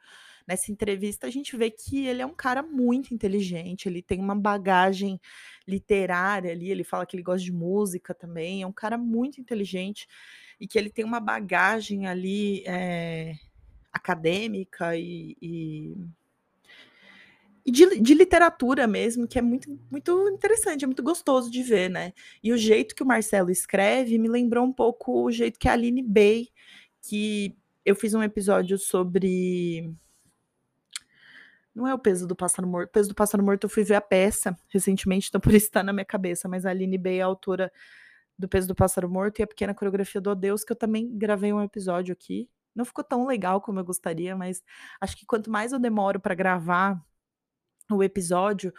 Nessa 0.47 0.71
entrevista 0.71 1.27
a 1.27 1.29
gente 1.29 1.55
vê 1.55 1.69
que 1.69 2.05
ele 2.05 2.21
é 2.21 2.25
um 2.25 2.33
cara 2.33 2.63
muito 2.63 3.13
inteligente, 3.13 3.87
ele 3.87 4.01
tem 4.01 4.19
uma 4.19 4.35
bagagem 4.35 5.19
literária 5.67 6.51
ali, 6.51 6.69
ele 6.69 6.83
fala 6.83 7.05
que 7.05 7.15
ele 7.15 7.23
gosta 7.23 7.43
de 7.43 7.51
música 7.51 8.13
também, 8.13 8.61
é 8.61 8.67
um 8.67 8.71
cara 8.71 8.97
muito 8.97 9.39
inteligente 9.39 10.07
e 10.59 10.67
que 10.67 10.77
ele 10.77 10.89
tem 10.89 11.05
uma 11.05 11.19
bagagem 11.19 12.07
ali 12.07 12.63
é, 12.65 13.35
acadêmica 13.91 14.95
e, 14.97 15.37
e 15.41 15.95
e 17.65 17.71
de, 17.71 17.99
de, 17.99 18.13
literatura 18.13 18.87
mesmo, 18.87 19.27
que 19.27 19.37
é 19.37 19.41
muito, 19.41 19.79
muito 19.89 20.29
interessante, 20.29 20.83
é 20.83 20.87
muito 20.87 21.03
gostoso 21.03 21.51
de 21.51 21.61
ver, 21.61 21.89
né? 21.89 22.13
E 22.43 22.51
o 22.51 22.57
jeito 22.57 22.95
que 22.95 23.03
o 23.03 23.05
Marcelo 23.05 23.51
escreve 23.51 24.17
me 24.17 24.27
lembrou 24.27 24.65
um 24.65 24.73
pouco 24.73 25.23
o 25.23 25.31
jeito 25.31 25.59
que 25.59 25.67
a 25.67 25.73
Aline 25.73 26.01
Bay, 26.01 26.49
que 27.01 27.55
eu 27.85 27.95
fiz 27.95 28.13
um 28.13 28.23
episódio 28.23 28.77
sobre. 28.77 29.93
Não 31.73 31.87
é 31.87 31.93
o 31.93 31.99
peso 31.99 32.27
do 32.27 32.35
pássaro 32.35 32.67
morto. 32.67 32.89
O 32.89 32.91
peso 32.91 33.09
do 33.09 33.15
pássaro 33.15 33.43
morto 33.43 33.65
eu 33.65 33.69
fui 33.69 33.83
ver 33.83 33.95
a 33.95 34.01
peça 34.01 34.57
recentemente, 34.69 35.29
então 35.29 35.39
por 35.39 35.53
isso 35.53 35.67
está 35.67 35.83
na 35.83 35.93
minha 35.93 36.05
cabeça. 36.05 36.47
Mas 36.47 36.65
a 36.65 36.71
Aline 36.71 36.97
Bay 36.97 37.19
é 37.19 37.21
a 37.21 37.25
autora 37.25 37.71
do 38.37 38.47
peso 38.47 38.67
do 38.67 38.75
pássaro 38.75 39.09
morto 39.09 39.39
e 39.39 39.43
a 39.43 39.47
pequena 39.47 39.73
coreografia 39.73 40.19
do 40.19 40.31
Adeus, 40.31 40.63
que 40.63 40.71
eu 40.71 40.75
também 40.75 41.15
gravei 41.17 41.53
um 41.53 41.61
episódio 41.61 42.11
aqui. 42.11 42.49
Não 42.73 42.85
ficou 42.85 43.03
tão 43.03 43.25
legal 43.27 43.61
como 43.61 43.79
eu 43.79 43.85
gostaria, 43.85 44.35
mas 44.35 44.63
acho 44.99 45.15
que 45.15 45.25
quanto 45.25 45.51
mais 45.51 45.71
eu 45.73 45.79
demoro 45.79 46.19
para 46.19 46.33
gravar 46.33 47.01
o 47.98 48.03
episódio, 48.03 48.74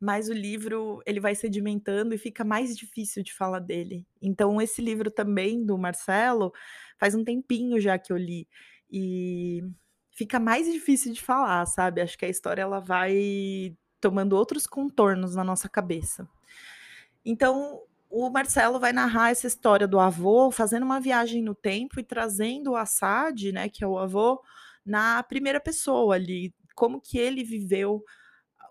mais 0.00 0.28
o 0.28 0.32
livro 0.32 1.02
ele 1.06 1.20
vai 1.20 1.34
sedimentando 1.34 2.14
e 2.14 2.18
fica 2.18 2.44
mais 2.44 2.76
difícil 2.76 3.22
de 3.22 3.32
falar 3.32 3.60
dele. 3.60 4.06
Então 4.20 4.60
esse 4.60 4.82
livro 4.82 5.10
também 5.10 5.64
do 5.64 5.78
Marcelo 5.78 6.52
faz 6.98 7.14
um 7.14 7.24
tempinho 7.24 7.80
já 7.80 7.98
que 7.98 8.12
eu 8.12 8.16
li 8.16 8.46
e 8.90 9.62
fica 10.10 10.38
mais 10.38 10.70
difícil 10.70 11.12
de 11.12 11.22
falar, 11.22 11.66
sabe? 11.66 12.00
Acho 12.00 12.16
que 12.16 12.24
a 12.24 12.28
história 12.28 12.62
ela 12.62 12.80
vai 12.80 13.76
tomando 14.00 14.34
outros 14.34 14.66
contornos 14.66 15.34
na 15.34 15.42
nossa 15.42 15.68
cabeça. 15.68 16.28
Então, 17.24 17.80
o 18.10 18.30
Marcelo 18.30 18.78
vai 18.78 18.92
narrar 18.92 19.30
essa 19.30 19.46
história 19.46 19.88
do 19.88 19.98
avô, 19.98 20.50
fazendo 20.50 20.84
uma 20.84 21.00
viagem 21.00 21.42
no 21.42 21.54
tempo 21.54 21.98
e 21.98 22.04
trazendo 22.04 22.72
o 22.72 22.76
Assad, 22.76 23.50
né, 23.50 23.68
que 23.68 23.82
é 23.82 23.86
o 23.86 23.98
avô, 23.98 24.40
na 24.84 25.22
primeira 25.22 25.58
pessoa 25.58 26.14
ali, 26.14 26.54
como 26.76 27.00
que 27.00 27.18
ele 27.18 27.42
viveu 27.42 28.04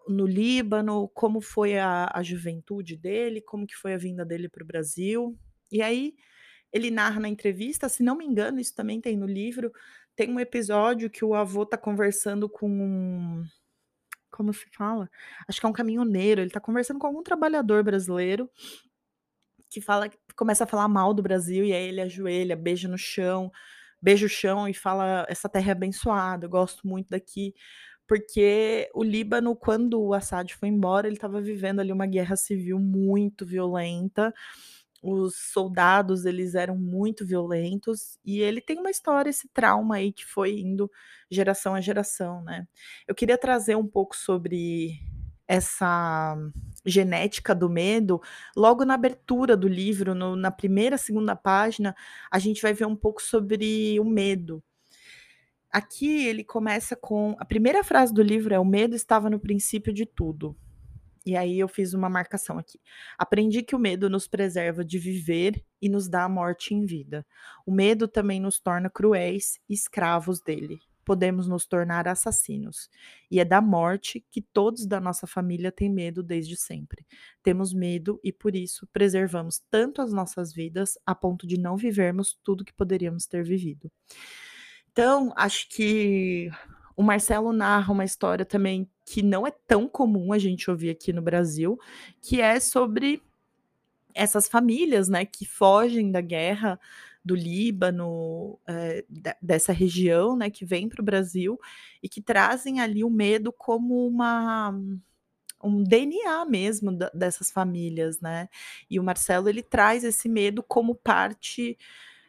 no 0.07 0.25
Líbano, 0.25 1.09
como 1.09 1.41
foi 1.41 1.77
a, 1.77 2.09
a 2.13 2.23
juventude 2.23 2.97
dele, 2.97 3.41
como 3.41 3.67
que 3.67 3.75
foi 3.75 3.93
a 3.93 3.97
vinda 3.97 4.25
dele 4.25 4.49
para 4.49 4.63
o 4.63 4.67
Brasil. 4.67 5.37
E 5.71 5.81
aí 5.81 6.13
ele 6.71 6.89
narra 6.89 7.19
na 7.19 7.29
entrevista, 7.29 7.87
se 7.87 8.03
não 8.03 8.17
me 8.17 8.25
engano, 8.25 8.59
isso 8.59 8.75
também 8.75 8.99
tem 8.99 9.15
no 9.15 9.27
livro, 9.27 9.71
tem 10.15 10.29
um 10.31 10.39
episódio 10.39 11.09
que 11.09 11.23
o 11.23 11.35
avô 11.35 11.63
está 11.63 11.77
conversando 11.77 12.49
com 12.49 12.69
um. 12.69 13.45
Como 14.31 14.51
se 14.53 14.65
fala? 14.75 15.09
Acho 15.47 15.59
que 15.59 15.65
é 15.65 15.69
um 15.69 15.73
caminhoneiro. 15.73 16.41
Ele 16.41 16.47
está 16.47 16.59
conversando 16.59 16.99
com 16.99 17.05
algum 17.05 17.21
trabalhador 17.21 17.83
brasileiro 17.83 18.49
que 19.69 19.81
fala, 19.81 20.09
começa 20.35 20.63
a 20.63 20.67
falar 20.67 20.87
mal 20.87 21.13
do 21.13 21.23
Brasil, 21.23 21.65
e 21.65 21.73
aí 21.73 21.87
ele 21.87 22.01
ajoelha, 22.01 22.55
beija 22.55 22.87
no 22.87 22.97
chão, 22.97 23.51
beija 24.01 24.25
o 24.25 24.29
chão 24.29 24.67
e 24.67 24.73
fala: 24.73 25.25
essa 25.29 25.49
terra 25.49 25.69
é 25.69 25.71
abençoada, 25.71 26.45
eu 26.45 26.49
gosto 26.49 26.87
muito 26.87 27.09
daqui 27.09 27.53
porque 28.07 28.89
o 28.93 29.03
Líbano, 29.03 29.55
quando 29.55 30.01
o 30.01 30.13
Assad 30.13 30.53
foi 30.55 30.69
embora, 30.69 31.07
ele 31.07 31.15
estava 31.15 31.41
vivendo 31.41 31.79
ali 31.79 31.91
uma 31.91 32.05
guerra 32.05 32.35
civil 32.35 32.79
muito 32.79 33.45
violenta. 33.45 34.33
Os 35.01 35.35
soldados, 35.51 36.25
eles 36.25 36.55
eram 36.55 36.77
muito 36.77 37.25
violentos 37.25 38.17
e 38.25 38.39
ele 38.41 38.61
tem 38.61 38.79
uma 38.79 38.89
história, 38.91 39.29
esse 39.29 39.49
trauma 39.49 39.95
aí 39.97 40.13
que 40.13 40.25
foi 40.25 40.59
indo 40.59 40.89
geração 41.29 41.75
a 41.75 41.81
geração, 41.81 42.41
né? 42.43 42.67
Eu 43.07 43.13
queria 43.15 43.37
trazer 43.37 43.75
um 43.75 43.87
pouco 43.87 44.15
sobre 44.15 44.99
essa 45.47 46.35
genética 46.85 47.53
do 47.53 47.69
medo, 47.69 48.21
logo 48.55 48.85
na 48.85 48.93
abertura 48.95 49.57
do 49.57 49.67
livro, 49.67 50.15
no, 50.15 50.35
na 50.35 50.51
primeira, 50.51 50.97
segunda 50.97 51.35
página, 51.35 51.95
a 52.31 52.39
gente 52.39 52.61
vai 52.61 52.73
ver 52.73 52.85
um 52.85 52.95
pouco 52.95 53.21
sobre 53.21 53.99
o 53.99 54.05
medo. 54.05 54.63
Aqui 55.73 56.27
ele 56.27 56.43
começa 56.43 56.95
com. 56.95 57.35
A 57.39 57.45
primeira 57.45 57.83
frase 57.83 58.13
do 58.13 58.21
livro 58.21 58.53
é: 58.53 58.59
O 58.59 58.65
medo 58.65 58.95
estava 58.95 59.27
no 59.27 59.39
princípio 59.39 59.91
de 59.91 60.05
tudo. 60.05 60.55
E 61.25 61.35
aí 61.35 61.57
eu 61.57 61.67
fiz 61.67 61.93
uma 61.93 62.09
marcação 62.09 62.59
aqui. 62.59 62.79
Aprendi 63.17 63.63
que 63.63 63.75
o 63.75 63.79
medo 63.79 64.07
nos 64.07 64.27
preserva 64.27 64.85
de 64.85 64.99
viver 64.99 65.65
e 65.81 65.89
nos 65.89 66.07
dá 66.07 66.25
a 66.25 66.29
morte 66.29 66.75
em 66.75 66.85
vida. 66.85 67.25
O 67.65 67.71
medo 67.71 68.07
também 68.07 68.39
nos 68.39 68.59
torna 68.59 68.87
cruéis 68.87 69.57
escravos 69.67 70.41
dele. 70.41 70.79
Podemos 71.03 71.47
nos 71.47 71.65
tornar 71.65 72.07
assassinos. 72.07 72.89
E 73.31 73.39
é 73.39 73.45
da 73.45 73.61
morte 73.61 74.23
que 74.29 74.41
todos 74.41 74.85
da 74.85 74.99
nossa 74.99 75.25
família 75.25 75.71
têm 75.71 75.89
medo 75.89 76.21
desde 76.21 76.55
sempre. 76.55 77.05
Temos 77.41 77.73
medo 77.73 78.19
e 78.23 78.31
por 78.31 78.55
isso 78.55 78.87
preservamos 78.93 79.59
tanto 79.71 80.01
as 80.01 80.13
nossas 80.13 80.53
vidas 80.53 80.99
a 81.05 81.15
ponto 81.15 81.47
de 81.47 81.57
não 81.57 81.77
vivermos 81.77 82.37
tudo 82.43 82.65
que 82.65 82.73
poderíamos 82.73 83.25
ter 83.25 83.43
vivido. 83.43 83.91
Então, 84.93 85.33
acho 85.35 85.67
que 85.69 86.51
o 86.95 87.01
Marcelo 87.01 87.51
narra 87.51 87.91
uma 87.91 88.05
história 88.05 88.45
também 88.45 88.87
que 89.03 89.23
não 89.23 89.45
é 89.45 89.51
tão 89.67 89.87
comum 89.87 90.31
a 90.31 90.37
gente 90.37 90.69
ouvir 90.69 90.91
aqui 90.91 91.11
no 91.11 91.21
Brasil, 91.21 91.79
que 92.21 92.39
é 92.39 92.59
sobre 92.59 93.19
essas 94.13 94.47
famílias, 94.47 95.09
né, 95.09 95.25
que 95.25 95.45
fogem 95.45 96.11
da 96.11 96.21
guerra 96.21 96.79
do 97.25 97.35
Líbano, 97.35 98.59
é, 98.67 99.03
dessa 99.41 99.73
região, 99.73 100.35
né, 100.37 100.51
que 100.51 100.63
vem 100.65 100.87
para 100.87 101.01
o 101.01 101.05
Brasil 101.05 101.59
e 102.01 102.07
que 102.07 102.21
trazem 102.21 102.79
ali 102.79 103.03
o 103.03 103.09
medo 103.09 103.51
como 103.51 104.07
uma 104.07 104.73
um 105.63 105.81
DNA 105.83 106.45
mesmo 106.45 106.91
dessas 107.13 107.49
famílias, 107.49 108.19
né? 108.19 108.49
E 108.89 108.99
o 108.99 109.03
Marcelo 109.03 109.47
ele 109.47 109.63
traz 109.63 110.03
esse 110.03 110.27
medo 110.27 110.61
como 110.61 110.93
parte 110.93 111.77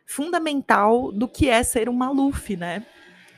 fundamental 0.06 1.10
do 1.12 1.28
que 1.28 1.48
é 1.48 1.62
ser 1.62 1.88
um 1.88 1.92
Maluf, 1.92 2.56
né? 2.56 2.86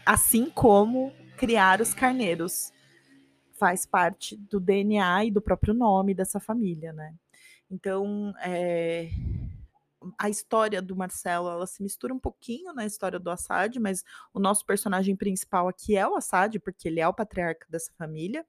Assim 0.04 0.50
como 0.50 1.12
criar 1.36 1.80
os 1.80 1.94
carneiros. 1.94 2.72
Faz 3.58 3.86
parte 3.86 4.36
do 4.36 4.60
DNA 4.60 5.26
e 5.26 5.30
do 5.30 5.40
próprio 5.40 5.72
nome 5.72 6.14
dessa 6.14 6.38
família, 6.38 6.92
né? 6.92 7.14
Então, 7.70 8.34
é, 8.42 9.08
a 10.18 10.28
história 10.28 10.80
do 10.82 10.94
Marcelo, 10.94 11.48
ela 11.48 11.66
se 11.66 11.82
mistura 11.82 12.12
um 12.12 12.18
pouquinho 12.18 12.72
na 12.72 12.84
história 12.84 13.18
do 13.18 13.30
Assad, 13.30 13.78
mas 13.80 14.04
o 14.32 14.38
nosso 14.38 14.64
personagem 14.64 15.16
principal 15.16 15.68
aqui 15.68 15.96
é 15.96 16.06
o 16.06 16.16
Assad, 16.16 16.58
porque 16.60 16.88
ele 16.88 17.00
é 17.00 17.08
o 17.08 17.14
patriarca 17.14 17.66
dessa 17.68 17.92
família. 17.96 18.44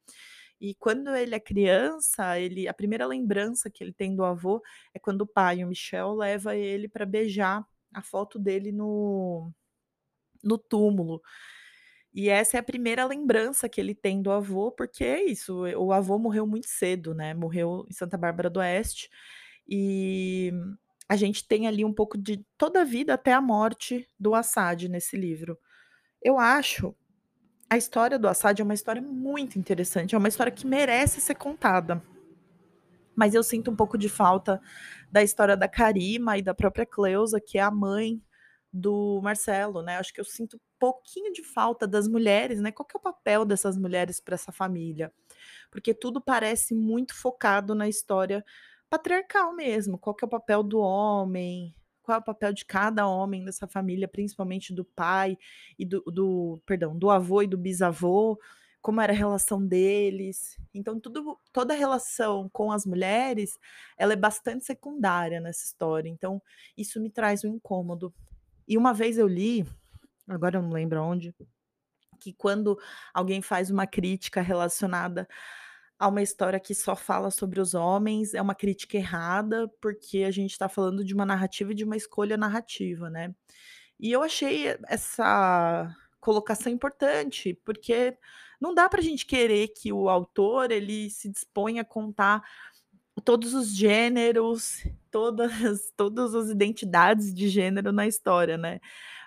E 0.60 0.76
quando 0.76 1.16
ele 1.16 1.36
é 1.36 1.40
criança, 1.40 2.40
ele 2.40 2.68
a 2.68 2.74
primeira 2.74 3.06
lembrança 3.06 3.70
que 3.70 3.84
ele 3.84 3.94
tem 3.94 4.16
do 4.16 4.26
avô 4.26 4.62
é 4.94 5.00
quando 5.00 5.22
o 5.22 5.28
pai, 5.28 5.64
o 5.64 5.68
Michel, 5.68 6.16
leva 6.16 6.56
ele 6.56 6.88
para 6.88 7.06
beijar 7.06 7.66
a 7.94 8.02
foto 8.02 8.40
dele 8.40 8.72
no, 8.72 9.52
no 10.44 10.58
túmulo. 10.58 11.22
E 12.14 12.30
essa 12.30 12.58
é 12.58 12.60
a 12.60 12.64
primeira 12.64 13.06
lembrança 13.06 13.70
que 13.70 13.80
ele 13.80 13.94
tem 13.94 14.22
do 14.22 14.32
avô, 14.32 14.72
porque 14.72 15.04
é 15.04 15.24
isso, 15.24 15.64
o 15.78 15.92
avô 15.92 16.18
morreu 16.18 16.48
muito 16.48 16.68
cedo, 16.68 17.14
né? 17.14 17.34
Morreu 17.34 17.86
em 17.90 17.94
Santa 17.94 18.18
Bárbara 18.18 18.50
do 18.50 18.60
Oeste. 18.60 19.10
E 19.68 20.52
a 21.08 21.16
gente 21.16 21.48
tem 21.48 21.68
ali 21.68 21.86
um 21.86 21.94
pouco 21.94 22.18
de 22.18 22.44
toda 22.58 22.82
a 22.82 22.86
vida 22.86 23.14
até 23.14 23.34
a 23.34 23.42
morte 23.42 24.08
do 24.20 24.34
Assad 24.34 24.88
nesse 24.90 25.16
livro. 25.16 25.58
Eu 26.22 26.40
acho 26.40 26.96
a 27.70 27.78
história 27.78 28.18
do 28.18 28.28
Assad 28.28 28.60
é 28.60 28.64
uma 28.64 28.74
história 28.74 29.02
muito 29.02 29.60
interessante, 29.60 30.16
é 30.16 30.18
uma 30.18 30.30
história 30.30 30.52
que 30.52 30.66
merece 30.66 31.20
ser 31.20 31.36
contada 31.36 32.02
mas 33.18 33.34
eu 33.34 33.42
sinto 33.42 33.72
um 33.72 33.76
pouco 33.76 33.98
de 33.98 34.08
falta 34.08 34.62
da 35.12 35.24
história 35.24 35.58
da 35.58 35.68
Karima 35.68 36.38
e 36.38 36.42
da 36.42 36.54
própria 36.54 36.86
Cleusa, 36.86 37.40
que 37.40 37.58
é 37.58 37.62
a 37.62 37.72
mãe 37.72 38.22
do 38.72 39.20
Marcelo, 39.24 39.82
né? 39.82 39.98
Acho 39.98 40.14
que 40.14 40.20
eu 40.20 40.26
sinto 40.26 40.60
pouquinho 40.80 41.32
de 41.34 41.44
falta 41.44 41.88
das 41.88 42.08
mulheres, 42.08 42.62
né, 42.62 42.72
qual 42.72 42.86
que 42.86 42.96
é 42.96 43.00
o 43.00 43.02
papel 43.02 43.46
dessas 43.46 43.78
mulheres 43.78 44.20
para 44.20 44.36
essa 44.36 44.52
família? 44.52 45.12
Porque 45.72 45.94
tudo 45.94 46.22
parece 46.22 46.76
muito 46.76 47.16
focado 47.16 47.74
na 47.74 47.88
história 47.90 48.46
patriarcal 48.90 49.54
mesmo, 49.54 49.98
qual 49.98 50.16
que 50.16 50.24
é 50.24 50.28
o 50.28 50.30
papel 50.30 50.64
do 50.64 50.80
homem, 50.80 51.74
qual 52.04 52.18
é 52.18 52.20
o 52.20 52.24
papel 52.24 52.54
de 52.54 52.66
cada 52.66 53.08
homem 53.08 53.44
dessa 53.44 53.68
família, 53.68 54.08
principalmente 54.08 54.74
do 54.74 54.86
pai 54.86 55.38
e 55.78 55.86
do 55.86 56.02
do 56.02 56.62
perdão, 56.66 56.98
do 56.98 57.10
avô 57.10 57.42
e 57.42 57.48
do 57.48 57.58
bisavô, 57.58 58.40
como 58.82 59.02
era 59.02 59.14
a 59.14 59.16
relação 59.16 59.66
deles. 59.66 60.58
Então 60.74 61.00
tudo 61.00 61.40
toda 61.52 61.74
a 61.74 61.78
relação 61.78 62.50
com 62.50 62.72
as 62.72 62.86
mulheres, 62.86 63.58
ela 63.98 64.14
é 64.14 64.16
bastante 64.16 64.66
secundária 64.66 65.40
nessa 65.42 65.66
história, 65.66 66.10
então 66.10 66.42
isso 66.78 67.02
me 67.02 67.10
traz 67.10 67.44
um 67.44 67.50
incômodo. 67.56 68.14
E 68.68 68.78
uma 68.78 68.94
vez 68.94 69.18
eu 69.18 69.28
li, 69.28 69.66
agora 70.28 70.58
eu 70.58 70.62
não 70.62 70.72
lembro 70.72 71.00
aonde, 71.00 71.34
que 72.20 72.34
quando 72.34 72.78
alguém 73.14 73.42
faz 73.42 73.70
uma 73.70 73.88
crítica 73.88 74.42
relacionada 74.42 75.28
a 76.00 76.08
uma 76.08 76.22
história 76.22 76.60
que 76.60 76.76
só 76.76 76.96
fala 76.96 77.32
sobre 77.32 77.60
os 77.60 77.74
homens, 77.74 78.34
é 78.34 78.42
uma 78.42 78.56
crítica 78.56 78.98
errada, 78.98 79.68
porque 79.82 80.24
a 80.24 80.32
gente 80.32 80.52
está 80.52 80.70
falando 80.70 81.04
de 81.04 81.14
uma 81.14 81.26
narrativa 81.26 81.72
e 81.72 81.76
de 81.76 81.84
uma 81.84 81.98
escolha 81.98 82.38
narrativa, 82.38 83.10
né. 83.10 83.34
E 84.00 84.12
eu 84.12 84.22
achei 84.22 84.78
essa 84.88 85.96
colocação 86.20 86.72
importante, 86.72 87.54
porque 87.64 88.18
não 88.60 88.74
dá 88.74 88.90
para 88.90 89.00
a 89.00 89.04
gente 89.04 89.26
querer 89.26 89.70
que 89.70 89.94
o 89.94 90.10
autor 90.10 90.72
ele 90.72 91.10
se 91.10 91.30
disponha 91.30 91.82
a 91.82 91.86
contar 91.86 92.44
todos 93.24 93.54
os 93.54 93.76
gêneros, 93.76 94.84
todas 95.12 95.52
todas 95.96 96.36
as 96.36 96.50
identidades 96.50 97.34
de 97.34 97.50
gênero 97.50 97.92
na 97.92 98.08
história, 98.08 98.58
né. 98.58 98.80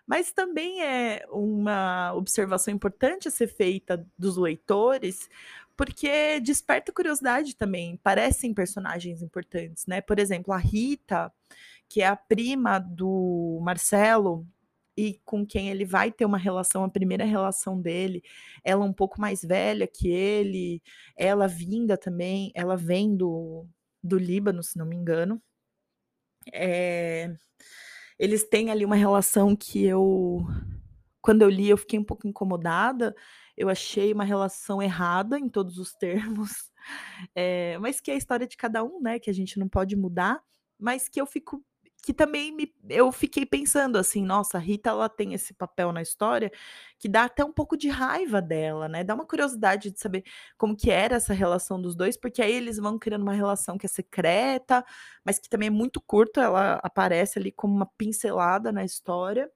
Mas 0.07 0.33
também 0.33 0.83
é 0.83 1.25
uma 1.31 2.13
observação 2.15 2.75
importante 2.75 3.29
a 3.29 3.31
ser 3.31 3.47
feita 3.47 4.05
dos 4.19 4.37
leitores, 4.37 5.29
porque 5.77 6.41
desperta 6.41 6.93
curiosidade 6.93 7.55
também, 7.55 7.97
parecem 8.03 8.53
personagens 8.53 9.23
importantes, 9.23 9.87
né. 9.87 10.01
Por 10.01 10.19
exemplo, 10.19 10.53
a 10.53 10.59
Rita, 10.59 11.33
que 11.89 12.03
é 12.03 12.07
a 12.07 12.17
prima 12.17 12.79
do 12.79 13.61
Marcelo, 13.63 14.47
e 15.01 15.21
com 15.25 15.47
quem 15.47 15.71
ele 15.71 15.85
vai 15.85 16.13
ter 16.13 16.27
uma 16.27 16.37
relação, 16.39 16.85
a 16.85 16.91
primeira 16.91 17.25
relação 17.25 17.81
dele, 17.81 18.23
ela 18.63 18.85
um 18.85 18.93
pouco 18.93 19.21
mais 19.21 19.43
velha 19.43 19.87
que 19.87 20.09
ele, 20.09 20.83
ela 21.17 21.47
vinda 21.47 21.97
também, 21.97 22.53
ela 22.55 22.77
vem 22.77 23.17
do 23.17 23.67
do 24.03 24.19
Líbano, 24.19 24.63
se 24.63 24.79
não 24.79 24.87
me 24.87 24.97
engano. 24.97 25.43
Eh, 26.53 27.35
eles 28.19 28.45
têm 28.49 28.71
ali 28.71 28.85
uma 28.85 28.97
relação 28.97 29.57
que 29.57 29.85
eu 29.85 30.47
quando 31.23 31.43
eu 31.43 31.51
li 31.51 31.69
eu 31.69 31.77
fiquei 31.79 31.99
um 31.99 32.05
pouco 32.05 32.27
incomodada, 32.29 33.15
eu 33.57 33.69
achei 33.69 34.13
uma 34.13 34.25
relação 34.25 34.83
errada 34.83 35.39
em 35.39 35.49
todos 35.49 35.79
os 35.79 35.95
termos, 35.97 36.71
eh, 37.35 37.79
mas 37.81 38.01
que 38.01 38.11
é 38.11 38.15
a 38.15 38.19
história 38.19 38.47
de 38.47 38.57
cada 38.57 38.85
um, 38.85 39.01
né, 39.03 39.19
que 39.19 39.31
a 39.31 39.35
gente 39.35 39.59
não 39.59 39.69
pode 39.69 39.97
mudar, 39.97 40.43
mas 40.79 41.09
que 41.09 41.21
eu 41.21 41.27
fico 41.27 41.65
que 42.01 42.13
também 42.15 42.53
me 42.53 42.73
eu 42.89 43.13
fiquei 43.13 43.47
pensando 43.47 43.99
assim: 43.99 44.25
"Nossa, 44.25 44.59
a 44.59 44.61
Rita 44.61 44.91
ela 44.91 45.09
tem 45.09 45.35
esse 45.35 45.53
papel 45.55 45.93
na 45.93 46.03
história, 46.03 46.51
que 46.99 47.09
dá 47.09 47.25
até 47.25 47.45
um 47.45 47.53
pouco 47.53 47.77
de 47.77 47.89
raiva 47.89 48.41
dela, 48.43 48.89
né, 48.89 49.05
dá 49.05 49.15
uma 49.15 49.27
curiosidade 49.27 49.91
de 49.91 50.01
saber 50.01 50.25
como 50.59 50.77
que 50.77 50.91
era 50.91 51.17
essa 51.17 51.33
relação 51.35 51.81
dos 51.81 51.95
2, 51.97 52.17
porque 52.17 52.43
aí 52.43 52.53
eles 52.53 52.79
vão 52.79 52.99
criando 52.99 53.23
uma 53.23 53.33
relação 53.35 53.79
que 53.79 53.87
é 53.87 53.89
secreta, 53.89 54.85
mas 55.25 55.39
que 55.39 55.49
também 55.49 55.69
é 55.69 55.71
muito 55.71 56.01
curta, 56.01 56.41
ela 56.43 56.75
aparece 56.83 57.39
ali 57.39 57.53
como 57.53 57.75
uma 57.75 57.87
pincelada 57.99 58.73
na 58.73 58.85
história, 58.85 59.51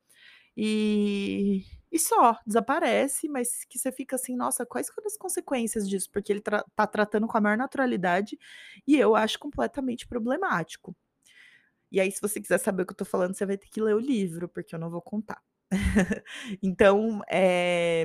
e 0.56 1.64
e 1.92 1.98
só, 2.00 2.38
desaparece, 2.46 3.28
mas 3.28 3.64
que 3.66 3.78
você 3.78 3.92
fica 3.92 4.16
assim: 4.16 4.36
"Nossa, 4.36 4.66
quais 4.66 4.88
foram 4.90 5.06
as 5.08 5.16
consequências 5.18 5.88
disso?", 5.88 6.10
porque 6.12 6.32
ele 6.32 6.40
tra 6.40 6.64
tá 6.76 6.86
tratando 6.86 7.26
com 7.28 7.38
a 7.38 7.40
maior 7.40 7.56
naturalidade, 7.58 8.38
e 8.86 8.96
eu 8.98 9.16
acho 9.16 9.38
completamente 9.38 10.06
problemático. 10.08 10.96
E 11.92 12.00
aí, 12.00 12.10
se 12.10 12.20
você 12.20 12.40
quiser 12.40 12.58
saber 12.58 12.82
o 12.82 12.86
que 12.86 12.92
eu 12.92 12.96
tô 12.96 13.04
falando, 13.04 13.34
você 13.34 13.46
vai 13.46 13.56
ter 13.58 13.68
que 13.68 13.80
ler 13.80 13.94
o 13.94 13.98
livro, 14.00 14.48
porque 14.48 14.74
eu 14.74 14.78
não 14.78 14.90
vou 14.90 15.02
contar. 15.02 15.40
Então, 16.62 17.22
eh, 17.30 18.04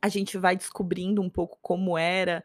a 0.00 0.08
gente 0.08 0.38
vai 0.38 0.56
descobrindo 0.56 1.20
um 1.22 1.30
pouco 1.30 1.58
como 1.60 1.98
era 1.98 2.42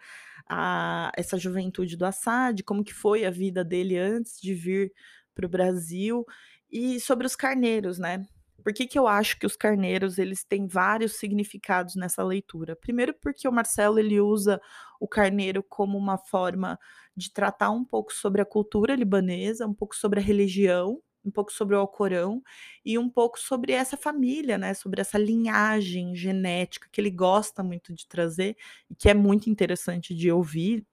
a 0.49 1.11
essa 1.15 1.37
juventude 1.37 1.95
do 1.95 2.05
Assad, 2.05 2.61
como 2.63 2.83
que 2.83 2.93
foi 2.93 3.25
a 3.25 3.31
vida 3.31 3.63
dele 3.63 3.97
antes 3.97 4.39
de 4.41 4.53
vir 4.53 4.91
para 5.35 5.45
o 5.45 5.49
Brasil, 5.49 6.25
e 6.71 6.99
sobre 6.99 7.25
os 7.27 7.35
carneiros, 7.35 7.99
né. 7.99 8.23
Por 8.63 8.73
que 8.73 8.87
que 8.87 8.97
eu 8.97 9.07
acho 9.07 9.37
que 9.37 9.45
os 9.45 9.55
carneiros 9.57 10.17
eles 10.17 10.43
têm 10.43 10.67
vários 10.67 11.13
significados 11.17 11.95
nessa 11.95 12.23
leitura? 12.23 12.75
Primeiro 12.77 13.13
porque 13.21 13.47
o 13.47 13.51
Marcelo 13.51 13.99
ele 13.99 14.21
usa 14.21 14.59
o 15.03 15.07
carneiro 15.07 15.63
como 15.63 15.97
uma 15.97 16.17
forma 16.17 16.79
de 17.15 17.31
tratar 17.31 17.71
um 17.71 17.83
pouco 17.85 18.13
sobre 18.13 18.41
a 18.41 18.45
cultura 18.45 18.95
libanesa, 18.95 19.67
um 19.67 19.73
pouco 19.73 19.95
sobre 19.95 20.19
a 20.19 20.23
religião, 20.23 21.01
um 21.25 21.31
pouco 21.31 21.51
sobre 21.53 21.75
o 21.75 21.79
Alcorão 21.79 22.41
e 22.85 22.97
um 22.97 23.09
pouco 23.09 23.39
sobre 23.39 23.71
essa 23.73 23.97
família, 23.97 24.57
né, 24.57 24.73
sobre 24.73 25.01
essa 25.01 25.17
linhagem 25.17 26.15
genética 26.15 26.87
que 26.91 26.99
ele 27.01 27.11
gosta 27.11 27.63
muito 27.63 27.93
de 27.93 28.07
trazer 28.07 28.57
e 28.89 28.95
que 28.95 29.09
é 29.09 29.13
muito 29.13 29.49
interessante 29.49 30.13
de 30.15 30.31
ouvir, 30.31 30.85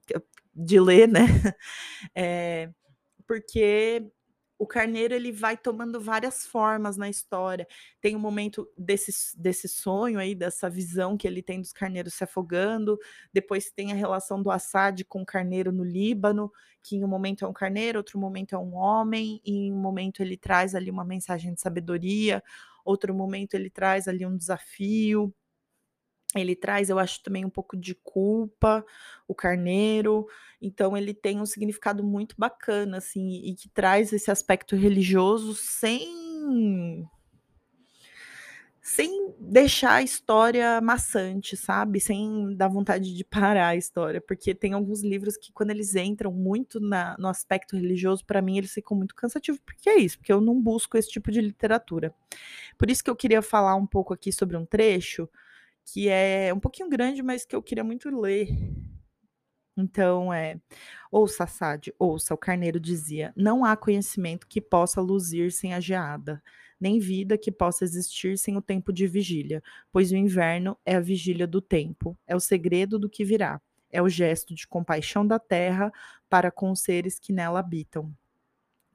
de 0.55 0.81
ler, 0.81 1.09
né. 1.09 1.21
Eh, 2.15 2.71
porque 3.27 4.05
o 4.61 4.67
carneiro 4.67 5.15
ele 5.15 5.33
vai 5.33 5.57
tomando 5.57 5.99
várias 6.01 6.47
formas 6.47 6.97
na 6.99 7.09
história. 7.09 7.67
Tem 8.01 8.15
um 8.15 8.19
momento 8.21 8.69
desse 8.77 9.13
desse 9.41 9.67
sonho 9.69 10.19
aí, 10.19 10.35
dessa 10.35 10.69
visão 10.69 11.17
que 11.17 11.27
ele 11.27 11.43
tem 11.43 11.61
dos 11.63 11.73
carneiros 11.73 12.15
se 12.15 12.25
afogando, 12.25 12.99
depois 13.33 13.71
tem 13.71 13.91
a 13.93 13.95
relação 13.95 14.43
do 14.43 14.51
Assad 14.51 15.03
com 15.07 15.23
o 15.23 15.27
carneiro 15.27 15.73
no 15.73 15.83
Líbano, 15.85 16.53
que 16.83 16.97
em 16.97 17.05
um 17.05 17.09
momento 17.09 17.45
é 17.45 17.49
um 17.49 17.55
carneiro, 17.55 17.99
outro 17.99 18.19
momento 18.19 18.55
é 18.55 18.59
um 18.59 18.75
homem, 18.75 19.41
e 19.45 19.53
em 19.69 19.73
um 19.73 19.79
momento 19.81 20.21
ele 20.23 20.37
traz 20.37 20.75
ali 20.75 20.91
uma 20.91 21.05
mensagem 21.07 21.55
de 21.55 21.61
sabedoria, 21.61 22.43
outro 22.85 23.15
momento 23.15 23.55
ele 23.55 23.71
traz 23.71 24.09
ali 24.09 24.27
um 24.27 24.37
desafio. 24.37 25.35
Ele 26.35 26.55
traz, 26.55 26.89
eu 26.89 26.99
acho, 26.99 27.23
também 27.23 27.45
um 27.45 27.51
pouco 27.51 27.77
de 27.77 27.95
culpa, 27.95 28.85
o 29.27 29.35
carneiro, 29.35 30.27
então 30.63 30.97
ele 30.97 31.13
tem 31.13 31.41
um 31.41 31.47
significado 31.47 32.05
muito 32.05 32.37
bacana, 32.39 32.99
assim, 32.99 33.43
e 33.45 33.55
que 33.55 33.69
traz 33.69 34.13
esse 34.13 34.31
aspecto 34.31 34.77
religioso 34.77 35.55
sem 35.55 37.09
sem 38.83 39.35
deixar 39.39 39.95
a 39.95 40.03
história 40.03 40.81
maçante, 40.81 41.57
sabe, 41.57 42.01
sem 42.01 42.57
dar 42.57 42.69
vontade 42.69 43.15
de 43.15 43.23
parar 43.25 43.69
a 43.69 43.77
história, 43.77 44.21
porque 44.21 44.55
tem 44.55 44.73
alguns 44.73 45.03
livros 45.03 45.37
que 45.37 45.53
quando 45.53 45.71
eles 45.71 45.95
entram 45.95 46.33
muito 46.33 46.81
na 46.81 47.15
no 47.19 47.29
aspecto 47.29 47.77
religioso, 47.77 48.25
para 48.25 48.41
mim 48.41 48.57
eles 48.59 48.73
ficam 48.73 48.97
muito 48.97 49.15
cansativos, 49.15 49.61
porque 49.65 49.89
é 49.89 49.99
isso, 49.99 50.19
porque 50.19 50.33
eu 50.33 50.41
não 50.41 50.61
busco 50.61 50.97
esse 50.97 51.11
tipo 51.11 51.31
de 51.31 51.41
literatura. 51.41 52.15
Por 52.79 52.91
isso 52.91 53.05
que 53.05 53.11
eu 53.11 53.17
queria 53.17 53.43
falar 53.43 53.75
um 53.77 53.87
pouco 53.87 54.15
aqui 54.15 54.33
sobre 54.33 54.57
um 54.57 54.65
trecho, 54.65 55.29
que 55.87 56.09
é 56.09 56.53
um 56.55 56.61
pouquinho 56.61 56.89
grande, 56.89 57.23
mas 57.23 57.45
que 57.45 57.55
eu 57.57 57.63
queria 57.63 57.85
muito 57.85 58.09
ler. 58.11 58.49
Então 59.77 60.33
é: 60.33 60.61
"Ouça, 61.11 61.45
Assad, 61.45 61.89
ouça", 61.99 62.35
o 62.35 62.39
carneiro 62.39 62.79
dizia: 62.81 63.33
"Não 63.37 63.65
há 63.65 63.77
conhecimento 63.77 64.47
que 64.47 64.61
possa 64.61 65.01
luzir 65.01 65.53
sem 65.53 65.75
a 65.75 65.81
geada, 65.81 66.43
nem 66.81 66.99
vida 66.99 67.39
que 67.39 67.53
possa 67.53 67.85
existir 67.85 68.39
sem 68.39 68.57
o 68.57 68.63
tempo 68.63 68.93
de 68.93 69.07
vigília, 69.07 69.63
pois 69.93 70.13
o 70.13 70.17
inverno 70.17 70.77
é 70.85 70.97
a 70.97 71.01
vigília 71.01 71.47
do 71.47 71.61
tempo, 71.61 72.17
é 72.27 72.35
o 72.37 72.41
segredo 72.41 72.99
do 72.99 73.09
que 73.09 73.25
virá, 73.25 73.61
é 73.91 74.03
o 74.03 74.09
gesto 74.09 74.55
de 74.55 74.67
compaixão 74.67 75.27
da 75.27 75.39
terra 75.39 75.93
para 76.29 76.51
com 76.51 76.71
os 76.71 76.81
seres 76.81 77.19
que 77.19 77.33
nela 77.33 77.61
habitam. 77.61 78.15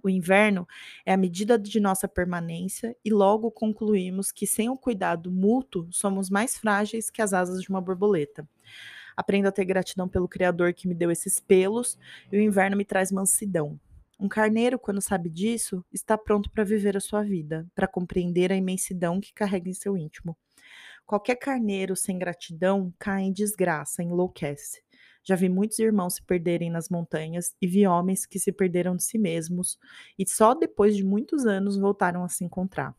O 0.05 0.09
inverno 0.09 0.67
é 1.03 1.11
a 1.11 1.17
medida 1.17 1.57
de 1.57 1.79
nossa 1.79 2.07
permanência 2.07 2.95
e 3.03 3.09
logo 3.09 3.49
concluímos 3.49 4.31
que 4.31 4.45
sem 4.45 4.69
o 4.69 4.77
cuidado 4.77 5.31
mútuo 5.31 5.87
somos 5.91 6.29
mais 6.29 6.55
frágeis 6.55 7.09
que 7.09 7.23
as 7.23 7.33
asas 7.33 7.59
de 7.63 7.69
uma 7.69 7.81
borboleta. 7.81 8.47
Aprendo 9.17 9.47
a 9.47 9.51
ter 9.51 9.65
gratidão 9.65 10.07
pelo 10.07 10.27
Criador 10.27 10.75
que 10.75 10.87
me 10.87 10.93
deu 10.93 11.09
esses 11.09 11.39
pelos 11.39 11.97
e 12.31 12.37
o 12.37 12.39
inverno 12.39 12.77
me 12.77 12.85
traz 12.85 13.11
mansidão. 13.11 13.79
Um 14.19 14.29
carneiro, 14.29 14.77
quando 14.77 15.01
sabe 15.01 15.27
disso, 15.27 15.83
está 15.91 16.15
pronto 16.15 16.51
para 16.51 16.63
viver 16.63 16.95
a 16.95 17.01
sua 17.01 17.23
vida, 17.23 17.65
para 17.73 17.87
compreender 17.87 18.51
a 18.51 18.55
imensidão 18.55 19.19
que 19.19 19.33
carrega 19.33 19.67
em 19.71 19.73
seu 19.73 19.97
íntimo. 19.97 20.37
Qualquer 21.03 21.37
carneiro 21.37 21.95
sem 21.95 22.19
gratidão 22.19 22.93
cai 22.99 23.23
em 23.23 23.33
desgraça, 23.33 24.03
enlouquece. 24.03 24.84
Já 25.25 25.35
vi 25.35 25.49
muitos 25.49 25.79
irmãos 25.79 26.15
se 26.15 26.23
perderem 26.23 26.69
nas 26.69 26.87
montanhas 26.87 27.55
e 27.61 27.67
vi 27.67 27.85
homens 27.87 28.25
que 28.25 28.39
se 28.39 28.51
perderam 28.51 28.95
de 28.95 29.03
si 29.03 29.17
mesmos 29.17 29.77
e 30.17 30.25
só 30.29 30.53
depois 30.53 30.95
de 30.95 31.03
muitos 31.03 31.45
anos 31.47 31.77
voltaram 31.77 32.23
a 32.23 32.29
se 32.29 32.45
encontrar. 32.45 32.95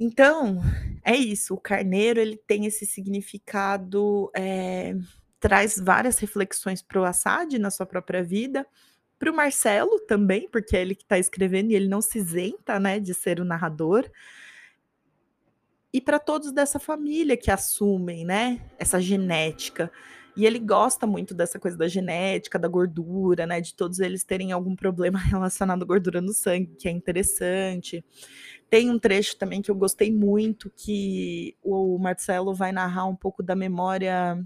Então, 0.00 0.60
é 1.04 1.14
isso, 1.14 1.54
o 1.54 1.60
carneiro 1.60 2.20
ele 2.20 2.36
tem 2.36 2.66
esse 2.66 2.86
significado, 2.86 4.30
eh, 4.34 4.94
traz 5.40 5.78
várias 5.78 6.18
reflexões 6.18 6.80
para 6.80 7.00
o 7.00 7.04
Assad 7.04 7.58
na 7.58 7.70
sua 7.70 7.84
própria 7.84 8.22
vida, 8.22 8.66
para 9.18 9.30
o 9.30 9.34
Marcelo 9.34 9.98
também, 10.06 10.48
porque 10.48 10.76
é 10.76 10.82
ele 10.82 10.94
que 10.94 11.02
está 11.02 11.18
escrevendo 11.18 11.72
e 11.72 11.74
ele 11.74 11.88
não 11.88 12.00
se 12.00 12.18
isenta, 12.18 12.78
né, 12.78 13.00
de 13.00 13.12
ser 13.12 13.40
o 13.40 13.44
narrador. 13.44 14.08
e 15.92 16.00
para 16.00 16.18
todos 16.18 16.52
dessa 16.52 16.78
família 16.78 17.36
que 17.36 17.50
assumem, 17.50 18.24
né, 18.24 18.60
essa 18.78 19.00
genética. 19.00 19.90
E 20.38 20.46
ele 20.46 20.60
gosta 20.60 21.04
muito 21.04 21.34
dessa 21.34 21.58
coisa 21.58 21.76
da 21.76 21.88
genética, 21.88 22.60
da 22.60 22.68
gordura, 22.68 23.44
né, 23.44 23.60
de 23.60 23.74
todos 23.74 23.98
eles 23.98 24.22
terem 24.22 24.52
algum 24.52 24.76
problema 24.76 25.18
relacionado 25.26 25.82
à 25.82 25.84
gordura 25.84 26.20
no 26.20 26.32
sangue, 26.32 26.76
que 26.76 26.86
é 26.86 26.92
interessante. 26.92 28.04
Tem 28.70 28.88
um 28.88 29.00
trecho 29.00 29.36
também 29.36 29.60
que 29.60 29.68
eu 29.68 29.74
gostei 29.74 30.12
muito, 30.12 30.70
que 30.70 31.56
o 31.60 31.98
Marcelo 31.98 32.54
vai 32.54 32.70
narrar 32.70 33.06
um 33.06 33.16
pouco 33.16 33.42
da 33.42 33.56
memória 33.56 34.40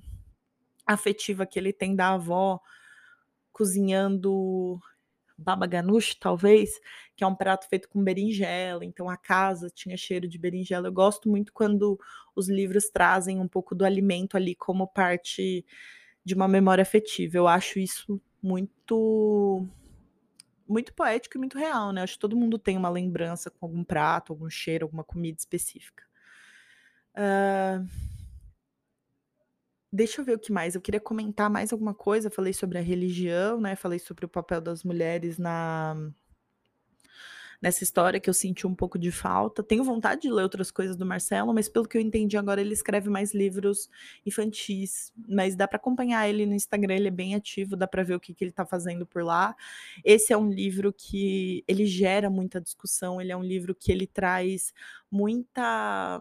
afetiva 0.87 1.45
que 1.45 1.59
ele 1.59 1.75
tem 1.75 1.95
da 1.95 2.15
avó 2.15 2.59
cozinhando 3.53 4.81
baba 5.43 5.67
ganoush, 5.67 6.15
talvez, 6.15 6.81
que 7.17 7.25
é 7.25 7.27
um 7.27 7.35
prato 7.35 7.69
feito 7.69 7.89
com 7.89 8.03
berinjela, 8.03 8.85
então 8.85 9.09
a 9.09 9.17
casa 9.17 9.69
tinha 9.69 9.97
cheiro 9.97 10.29
de 10.29 10.39
berinjela. 10.39 10.89
Eu 10.89 10.93
gosto 10.93 11.29
muito 11.29 11.53
quando 11.53 11.99
os 12.35 12.49
livros 12.49 12.89
trazem 12.91 13.41
um 13.41 13.49
pouco 13.49 13.75
do 13.75 13.85
alimento 13.85 14.37
ali 14.37 14.55
como 14.55 14.87
parte 14.87 15.65
de 16.25 16.35
uma 16.35 16.49
memória 16.49 16.83
afetiva. 16.83 17.37
Eu 17.37 17.49
acho 17.49 17.79
isso 17.79 18.21
muito 18.43 19.67
muito 20.69 20.95
poético 20.95 21.37
e 21.37 21.39
muito 21.39 21.59
real, 21.59 21.93
né? 21.93 22.03
Acho 22.03 22.15
que 22.15 22.21
todo 22.21 22.37
mundo 22.37 22.59
tem 22.59 22.79
uma 22.79 22.89
lembrança 22.89 23.51
com 23.51 23.67
algum 23.67 23.85
prato, 23.85 24.33
algum 24.33 24.49
cheiro, 24.49 24.87
alguma 24.87 25.05
comida 25.05 25.37
específica. 25.39 26.05
Uh, 27.15 27.87
Deixa 29.93 30.21
eu 30.21 30.25
ver 30.25 30.37
o 30.37 30.39
que 30.39 30.51
mais. 30.51 30.75
Eu 30.75 30.81
queria 30.81 31.01
comentar 31.01 31.51
mais 31.51 31.73
alguma 31.73 31.93
coisa. 31.93 32.31
Falei 32.31 32.53
sobre 32.55 32.79
a 32.79 32.81
religião, 32.81 33.61
né? 33.61 33.77
Falei 33.77 33.99
sobre 33.99 34.25
o 34.25 34.29
papel 34.29 34.61
das 34.61 34.83
mulheres 34.83 35.37
na 35.37 35.95
nessa 37.63 37.85
história 37.85 38.19
que 38.19 38.29
eu 38.29 38.35
senti 38.35 38.67
um 38.67 38.75
pouco 38.75 38.99
de 38.99 39.13
falta. 39.13 39.63
Tenho 39.63 39.85
vontade 39.85 40.23
de 40.23 40.31
ler 40.31 40.43
outras 40.43 40.73
coisas 40.73 40.97
do 40.97 41.07
Marcelo, 41.07 41.55
mas 41.55 41.69
pelo 41.69 41.87
que 41.87 41.97
eu 41.97 42.01
entendi 42.01 42.37
agora 42.37 42.61
ele 42.61 42.73
escreve 42.73 43.09
mais 43.09 43.33
livros 43.33 43.89
infantis, 44.27 45.13
mas 45.29 45.55
dá 45.55 45.69
para 45.69 45.77
acompanhar 45.77 46.29
ele 46.29 46.45
no 46.45 46.55
Instagram, 46.55 46.97
ele 46.97 47.07
é 47.07 47.13
bem 47.13 47.37
ativo, 47.37 47.77
dá 47.77 47.87
para 47.87 48.03
ver 48.03 48.17
o 48.17 48.21
que, 48.21 48.35
que 48.35 48.43
ele 48.43 48.51
está 48.51 48.67
fazendo 48.67 49.07
por 49.07 49.23
lá. 49.23 49.55
Esse 50.05 50.33
é 50.33 50.37
um 50.37 50.51
livro 50.51 50.93
que 50.93 51.63
ele 51.69 51.87
gera 51.87 52.29
muita 52.29 52.61
discussão, 52.61 53.21
ele 53.21 53.31
é 53.31 53.37
um 53.37 53.45
livro 53.45 53.77
que 53.77 53.93
ele 53.93 54.09
traz 54.09 54.75
muita 55.09 56.21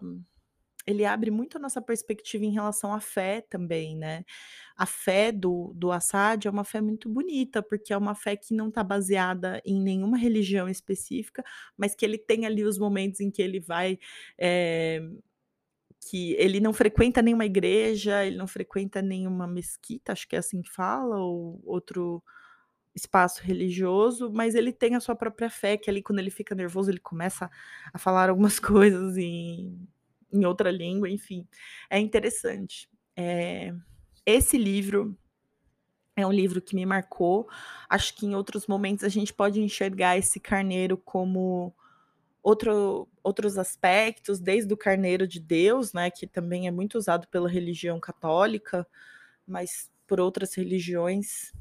ele 0.86 1.04
abre 1.04 1.30
muito 1.30 1.56
a 1.58 1.60
nossa 1.60 1.80
perspectiva 1.82 2.44
em 2.44 2.52
relação 2.52 2.92
à 2.94 3.00
fé 3.00 3.40
também, 3.42 3.96
né. 3.96 4.24
A 4.76 4.86
fé 4.86 5.32
do 5.32 5.72
do 5.76 5.92
Assad 5.92 6.46
é 6.46 6.50
uma 6.50 6.64
fé 6.64 6.80
muito 6.80 7.08
bonita, 7.08 7.62
porque 7.62 7.92
é 7.92 7.96
uma 7.96 8.14
fé 8.14 8.36
que 8.36 8.54
não 8.54 8.68
está 8.68 8.82
baseada 8.84 9.60
em 9.64 9.80
nenhuma 9.80 10.16
religião 10.18 10.68
específica, 10.68 11.44
mas 11.76 11.94
que 11.94 12.04
ele 12.04 12.18
tem 12.18 12.46
ali 12.46 12.64
os 12.64 12.78
momentos 12.78 13.20
em 13.20 13.30
que 13.30 13.42
ele 13.42 13.60
vai, 13.60 13.98
eh, 14.38 15.00
que 16.08 16.32
ele 16.34 16.60
não 16.60 16.72
frequenta 16.72 17.22
nenhuma 17.22 17.44
igreja, 17.46 18.24
ele 18.24 18.36
não 18.36 18.46
frequenta 18.46 19.00
nenhuma 19.00 19.46
mesquita, 19.46 20.12
acho 20.12 20.28
que 20.28 20.34
é 20.36 20.38
assim 20.40 20.60
que 20.62 20.70
fala, 20.70 21.18
ou 21.20 21.60
outro 21.64 22.22
espaço 22.94 23.42
religioso, 23.44 24.32
mas 24.32 24.54
ele 24.54 24.72
tem 24.72 24.94
a 24.96 25.00
sua 25.00 25.16
própria 25.16 25.50
fé, 25.50 25.76
que 25.78 25.90
ali 25.90 26.02
quando 26.02 26.18
ele 26.20 26.30
fica 26.30 26.54
nervoso, 26.54 26.90
ele 26.90 27.00
começa 27.00 27.50
a 27.92 27.98
falar 27.98 28.30
algumas 28.30 28.58
coisas 28.60 29.16
em 29.18 29.78
em 30.32 30.44
outra 30.44 30.70
língua, 30.70 31.08
enfim, 31.10 31.46
é 31.90 31.98
interessante. 31.98 32.88
É, 33.16 33.74
esse 34.24 34.56
livro 34.56 35.16
é 36.16 36.26
um 36.26 36.32
livro 36.32 36.60
que 36.60 36.74
me 36.74 36.86
marcou. 36.86 37.48
Acho 37.88 38.14
que 38.14 38.26
em 38.26 38.34
outros 38.34 38.66
momentos 38.66 39.04
a 39.04 39.08
gente 39.08 39.32
pode 39.32 39.60
enxergar 39.60 40.16
esse 40.16 40.38
carneiro 40.40 40.96
como 40.96 41.74
outro, 42.42 43.08
outros 43.22 43.56
aspectos, 43.58 44.40
desde 44.40 44.72
o 44.72 44.76
carneiro 44.76 45.26
de 45.26 45.40
Deus, 45.40 45.92
né, 45.92 46.10
que 46.10 46.26
também 46.26 46.66
é 46.66 46.70
muito 46.70 46.98
usado 46.98 47.26
pela 47.28 47.48
religião 47.48 48.00
católica, 48.00 48.86
mas 49.46 49.90
por 50.06 50.20
outras 50.20 50.54
religiões, 50.54 51.52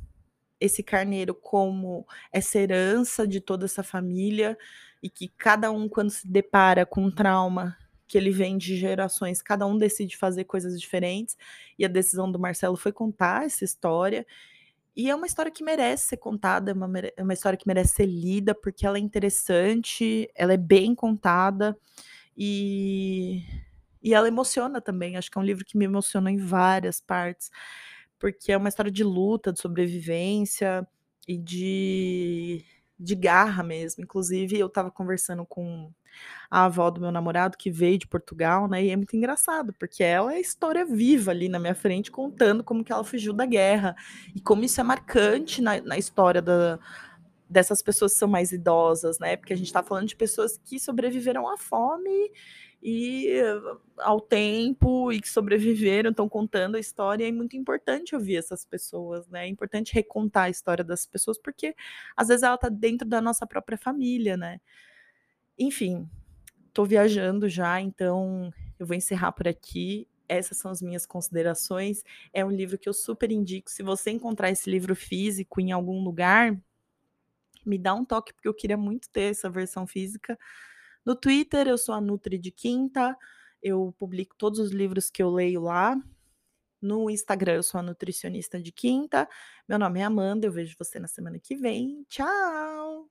esse 0.60 0.84
carneiro 0.84 1.34
como 1.34 2.06
essa 2.32 2.60
herança 2.60 3.28
de 3.28 3.40
toda 3.40 3.66
essa 3.66 3.84
família 3.84 4.58
e 5.02 5.10
que 5.10 5.28
cada 5.28 5.72
um 5.72 5.90
quando 5.90 6.12
se 6.12 6.28
depara 6.28 6.86
com 6.86 7.06
um 7.06 7.12
trauma 7.12 7.78
que 8.12 8.18
ele 8.18 8.30
vem 8.30 8.58
de 8.58 8.76
gerações, 8.76 9.42
cada 9.42 9.66
um 9.66 9.78
decide 9.78 10.18
fazer 10.18 10.44
coisas 10.44 10.78
diferentes, 10.78 11.38
e 11.80 11.86
a 11.86 11.88
decisão 11.88 12.30
do 12.30 12.38
Marcelo 12.38 12.76
foi 12.76 12.92
contar 12.92 13.46
essa 13.46 13.64
história. 13.64 14.28
E 14.94 15.10
é 15.10 15.16
uma 15.16 15.26
história 15.26 15.50
que 15.50 15.64
merece 15.64 16.10
ser 16.10 16.18
contada, 16.18 16.72
é 16.72 16.74
uma, 16.74 16.92
é 17.16 17.24
uma 17.24 17.32
história 17.32 17.58
que 17.58 17.66
merece 17.66 17.94
ser 17.94 18.06
lida, 18.08 18.54
porque 18.54 18.86
ela 18.86 18.98
é 18.98 19.00
interessante, 19.00 20.30
ela 20.36 20.52
é 20.52 20.58
bem 20.58 20.94
contada 20.94 21.78
e, 22.36 23.46
e 24.04 24.14
ela 24.14 24.28
emociona 24.28 24.82
também. 24.82 25.16
Acho 25.16 25.32
que 25.32 25.38
é 25.38 25.42
um 25.42 25.46
livro 25.46 25.64
que 25.64 25.78
me 25.78 25.86
emociona 25.86 26.30
em 26.30 26.38
várias 26.38 27.00
partes, 27.00 27.50
porque 28.20 28.52
é 28.52 28.58
uma 28.58 28.68
história 28.68 28.92
de 28.92 29.06
luta, 29.06 29.54
de 29.54 29.62
sobrevivência 29.62 30.86
e 31.26 31.38
de, 31.38 32.66
de 33.00 33.16
garra 33.16 33.64
mesmo. 33.64 34.04
Inclusive, 34.04 34.60
eu 34.60 34.68
estava 34.68 34.92
conversando 34.92 35.46
com 35.46 35.90
a 36.50 36.66
avó 36.66 36.90
do 36.90 37.02
meu 37.02 37.12
namorado, 37.12 37.58
que 37.58 37.72
veio 37.72 37.98
de 37.98 38.08
Portugal, 38.08 38.68
né? 38.68 38.84
E 38.84 38.90
é 38.90 38.96
muito 38.96 39.16
engraçado, 39.16 39.74
porque 39.74 40.04
ela 40.04 40.34
é 40.34 40.40
história 40.40 40.86
viva 40.86 41.32
ali 41.32 41.50
na 41.50 41.60
minha 41.60 41.76
frente, 41.76 42.12
contando 42.12 42.64
como 42.64 42.84
que 42.84 42.92
ela 42.92 43.04
fugiu 43.04 43.34
da 43.34 43.46
guerra 43.46 43.96
e 44.36 44.42
como 44.42 44.64
isso 44.64 44.80
é 44.82 44.84
marcante 44.84 45.62
na, 45.62 45.82
na 45.82 45.98
história 45.98 46.42
da, 46.42 46.80
dessas 47.50 47.82
pessoas 47.82 48.14
que 48.14 48.20
são 48.20 48.30
mais 48.30 48.52
idosas, 48.52 49.20
né? 49.20 49.36
Porque 49.36 49.54
a 49.54 49.58
gente 49.58 49.68
está 49.68 49.84
falando 49.84 50.08
de 50.08 50.16
pessoas 50.16 50.58
que 50.64 50.80
sobreviveram 50.80 51.48
à 51.50 51.58
fome 51.58 52.32
e 52.82 53.30
ao 54.00 54.20
tempo 54.20 55.12
e 55.12 55.22
que 55.22 55.30
sobreviveram, 55.30 56.10
estão 56.10 56.28
contando 56.28 56.76
a 56.76 56.80
história, 56.80 57.28
é 57.28 57.32
muito 57.32 57.56
importante 57.56 58.16
ouvir 58.16 58.38
essas 58.38 58.66
pessoas, 58.66 59.28
né? 59.28 59.46
É 59.46 59.48
importante 59.48 59.94
recontar 59.94 60.46
a 60.46 60.50
história 60.50 60.84
das 60.84 61.06
pessoas, 61.06 61.38
porque 61.38 61.76
às 62.16 62.30
vezes 62.30 62.42
ela 62.42 62.56
está 62.56 62.70
dentro 62.70 63.08
da 63.08 63.22
nossa 63.22 63.46
própria 63.46 63.78
família, 63.78 64.36
né? 64.36 64.60
Enfim, 65.62 66.10
tô 66.74 66.84
viajando 66.84 67.48
já, 67.48 67.80
então 67.80 68.52
eu 68.80 68.86
vou 68.88 68.96
encerrar 68.96 69.32
por 69.32 69.48
aqui. 69.48 70.08
Essas 70.28 70.58
são 70.58 70.72
as 70.72 70.82
minhas 70.82 71.06
considerações. 71.06 72.04
É 72.34 72.44
um 72.44 72.50
livro 72.50 72.80
que 72.80 72.90
eu 72.90 72.94
super 72.94 73.32
indico. 73.32 73.70
Se 73.70 73.84
você 73.84 74.10
encontrar 74.10 74.50
esse 74.50 74.68
livro 74.68 74.96
físico 74.96 75.62
em 75.62 75.72
algum 75.72 76.04
lugar, 76.04 76.60
me 77.64 77.78
dá 77.78 77.94
um 77.94 78.04
toque, 78.04 78.34
porque 78.34 78.48
eu 78.48 78.56
queria 78.56 78.76
muito 78.76 79.08
ter 79.12 79.30
essa 79.30 79.52
versão 79.52 79.86
física. 79.86 80.36
No 81.06 81.16
Twitter, 81.16 81.68
eu 81.68 81.78
sou 81.78 81.94
a 81.94 82.02
Nutri 82.02 82.40
de 82.40 82.50
Quinta. 82.50 83.16
Eu 83.62 83.94
publico 84.00 84.36
todos 84.36 84.58
os 84.58 84.72
livros 84.72 85.12
que 85.12 85.22
eu 85.22 85.30
leio 85.30 85.62
lá. 85.62 85.96
No 86.82 87.08
Instagram, 87.08 87.54
eu 87.54 87.64
sou 87.64 87.80
a 87.80 87.84
nutricionista 87.84 88.60
de 88.60 88.72
quinta. 88.72 89.30
Meu 89.70 89.78
nome 89.78 90.00
é 90.00 90.04
Amanda. 90.04 90.48
Eu 90.48 90.52
vejo 90.52 90.76
você 90.80 91.00
na 91.00 91.08
semana 91.08 91.38
que 91.38 91.56
vem. 91.56 92.04
Tchau! 92.10 93.08